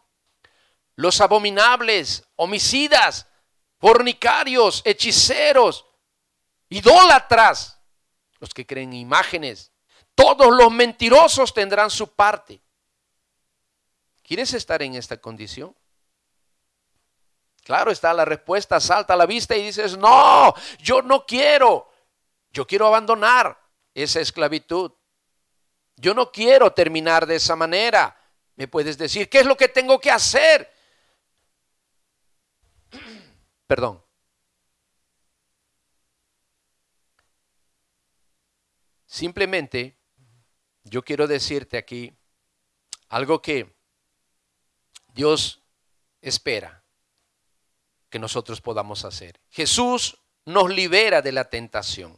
[0.94, 3.26] Los abominables, homicidas,
[3.80, 5.84] fornicarios, hechiceros,
[6.68, 7.80] idólatras,
[8.38, 9.72] los que creen imágenes,
[10.14, 12.62] todos los mentirosos tendrán su parte.
[14.22, 15.74] ¿Quieres estar en esta condición?
[17.64, 21.90] Claro está la respuesta, salta a la vista y dices, no, yo no quiero,
[22.52, 23.58] yo quiero abandonar
[23.94, 24.92] esa esclavitud.
[25.96, 28.20] Yo no quiero terminar de esa manera.
[28.56, 30.70] Me puedes decir, ¿qué es lo que tengo que hacer?
[33.66, 34.04] Perdón.
[39.06, 39.96] Simplemente
[40.82, 42.12] yo quiero decirte aquí
[43.08, 43.74] algo que
[45.14, 45.62] Dios
[46.20, 46.83] espera
[48.14, 49.40] que nosotros podamos hacer.
[49.50, 52.16] Jesús nos libera de la tentación.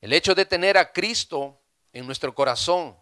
[0.00, 1.60] El hecho de tener a Cristo
[1.92, 2.96] en nuestro corazón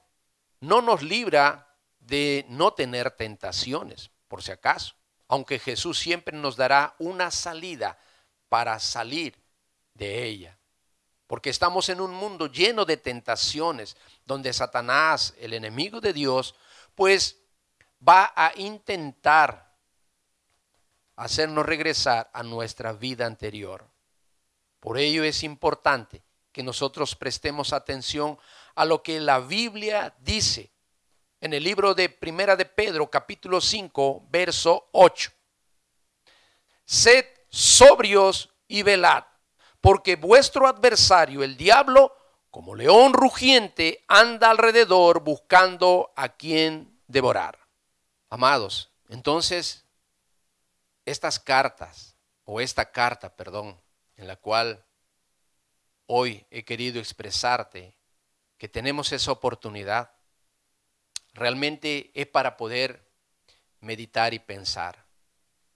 [0.59, 4.97] no nos libra de no tener tentaciones, por si acaso,
[5.29, 7.97] aunque Jesús siempre nos dará una salida
[8.49, 9.41] para salir
[9.95, 10.59] de ella.
[11.29, 16.57] Porque estamos en un mundo lleno de tentaciones, donde Satanás, el enemigo de Dios,
[16.97, 17.37] pues
[18.03, 19.66] va a intentar
[21.17, 23.89] hacernos regresar a nuestra vida anterior.
[24.81, 28.39] Por ello es importante que nosotros prestemos atención
[28.75, 30.71] a lo que la Biblia dice
[31.41, 35.31] en el libro de Primera de Pedro, capítulo 5, verso 8.
[36.85, 39.25] Sed sobrios y velad
[39.87, 42.13] porque vuestro adversario, el diablo,
[42.51, 47.57] como león rugiente, anda alrededor buscando a quien devorar.
[48.29, 49.86] Amados, entonces,
[51.07, 53.81] estas cartas, o esta carta, perdón,
[54.17, 54.85] en la cual
[56.07, 57.97] hoy he querido expresarte
[58.59, 60.13] que tenemos esa oportunidad,
[61.33, 63.11] realmente es para poder
[63.81, 65.07] meditar y pensar.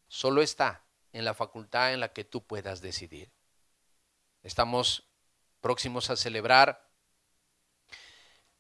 [0.08, 3.32] Solo está en la facultad en la que tú puedas decidir.
[4.42, 5.08] Estamos
[5.60, 6.88] próximos a celebrar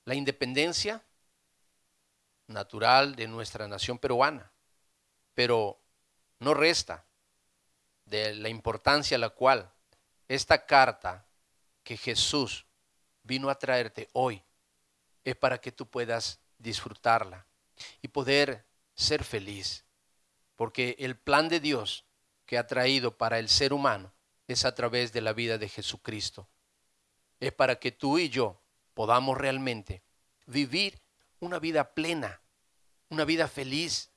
[0.04, 1.04] la independencia
[2.46, 4.52] natural de nuestra nación peruana,
[5.34, 5.79] pero
[6.40, 7.04] no resta
[8.06, 9.70] de la importancia a la cual
[10.26, 11.26] esta carta
[11.84, 12.66] que Jesús
[13.22, 14.42] vino a traerte hoy
[15.22, 17.46] es para que tú puedas disfrutarla
[18.02, 19.84] y poder ser feliz,
[20.56, 22.04] porque el plan de Dios
[22.46, 24.12] que ha traído para el ser humano
[24.48, 26.48] es a través de la vida de Jesucristo.
[27.38, 28.60] Es para que tú y yo
[28.94, 30.02] podamos realmente
[30.46, 31.00] vivir
[31.38, 32.40] una vida plena,
[33.08, 34.10] una vida feliz,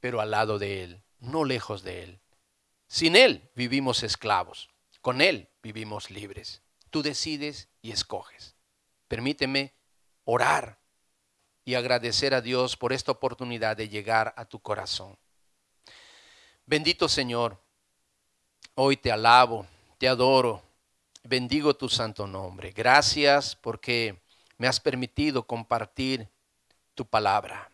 [0.00, 2.20] pero al lado de Él, no lejos de Él.
[2.86, 4.70] Sin Él vivimos esclavos,
[5.00, 6.62] con Él vivimos libres.
[6.90, 8.54] Tú decides y escoges.
[9.08, 9.74] Permíteme
[10.24, 10.78] orar
[11.64, 15.18] y agradecer a Dios por esta oportunidad de llegar a tu corazón.
[16.66, 17.64] Bendito Señor,
[18.76, 19.68] Hoy te alabo,
[19.98, 20.60] te adoro,
[21.22, 22.72] bendigo tu santo nombre.
[22.72, 24.20] Gracias porque
[24.58, 26.28] me has permitido compartir
[26.96, 27.70] tu palabra.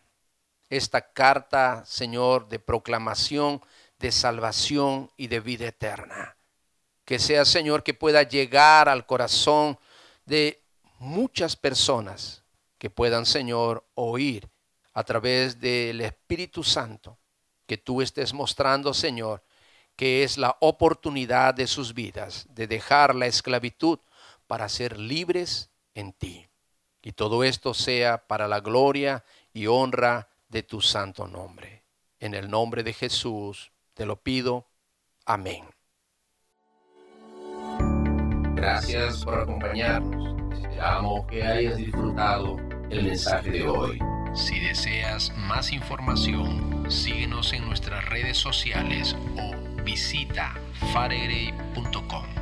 [0.71, 3.61] Esta carta, Señor, de proclamación,
[3.99, 6.37] de salvación y de vida eterna.
[7.03, 9.77] Que sea, Señor, que pueda llegar al corazón
[10.25, 10.63] de
[10.97, 12.45] muchas personas
[12.77, 14.49] que puedan, Señor, oír
[14.93, 17.17] a través del Espíritu Santo
[17.67, 19.43] que tú estés mostrando, Señor,
[19.97, 23.99] que es la oportunidad de sus vidas de dejar la esclavitud
[24.47, 26.47] para ser libres en ti.
[27.01, 31.85] Y todo esto sea para la gloria y honra de tu santo nombre.
[32.19, 34.67] En el nombre de Jesús te lo pido.
[35.25, 35.63] Amén.
[38.55, 40.37] Gracias por acompañarnos.
[40.53, 42.57] Esperamos que hayas disfrutado
[42.89, 43.99] el mensaje de hoy.
[44.35, 50.53] Si deseas más información, síguenos en nuestras redes sociales o visita
[50.93, 52.40] faregrey.com.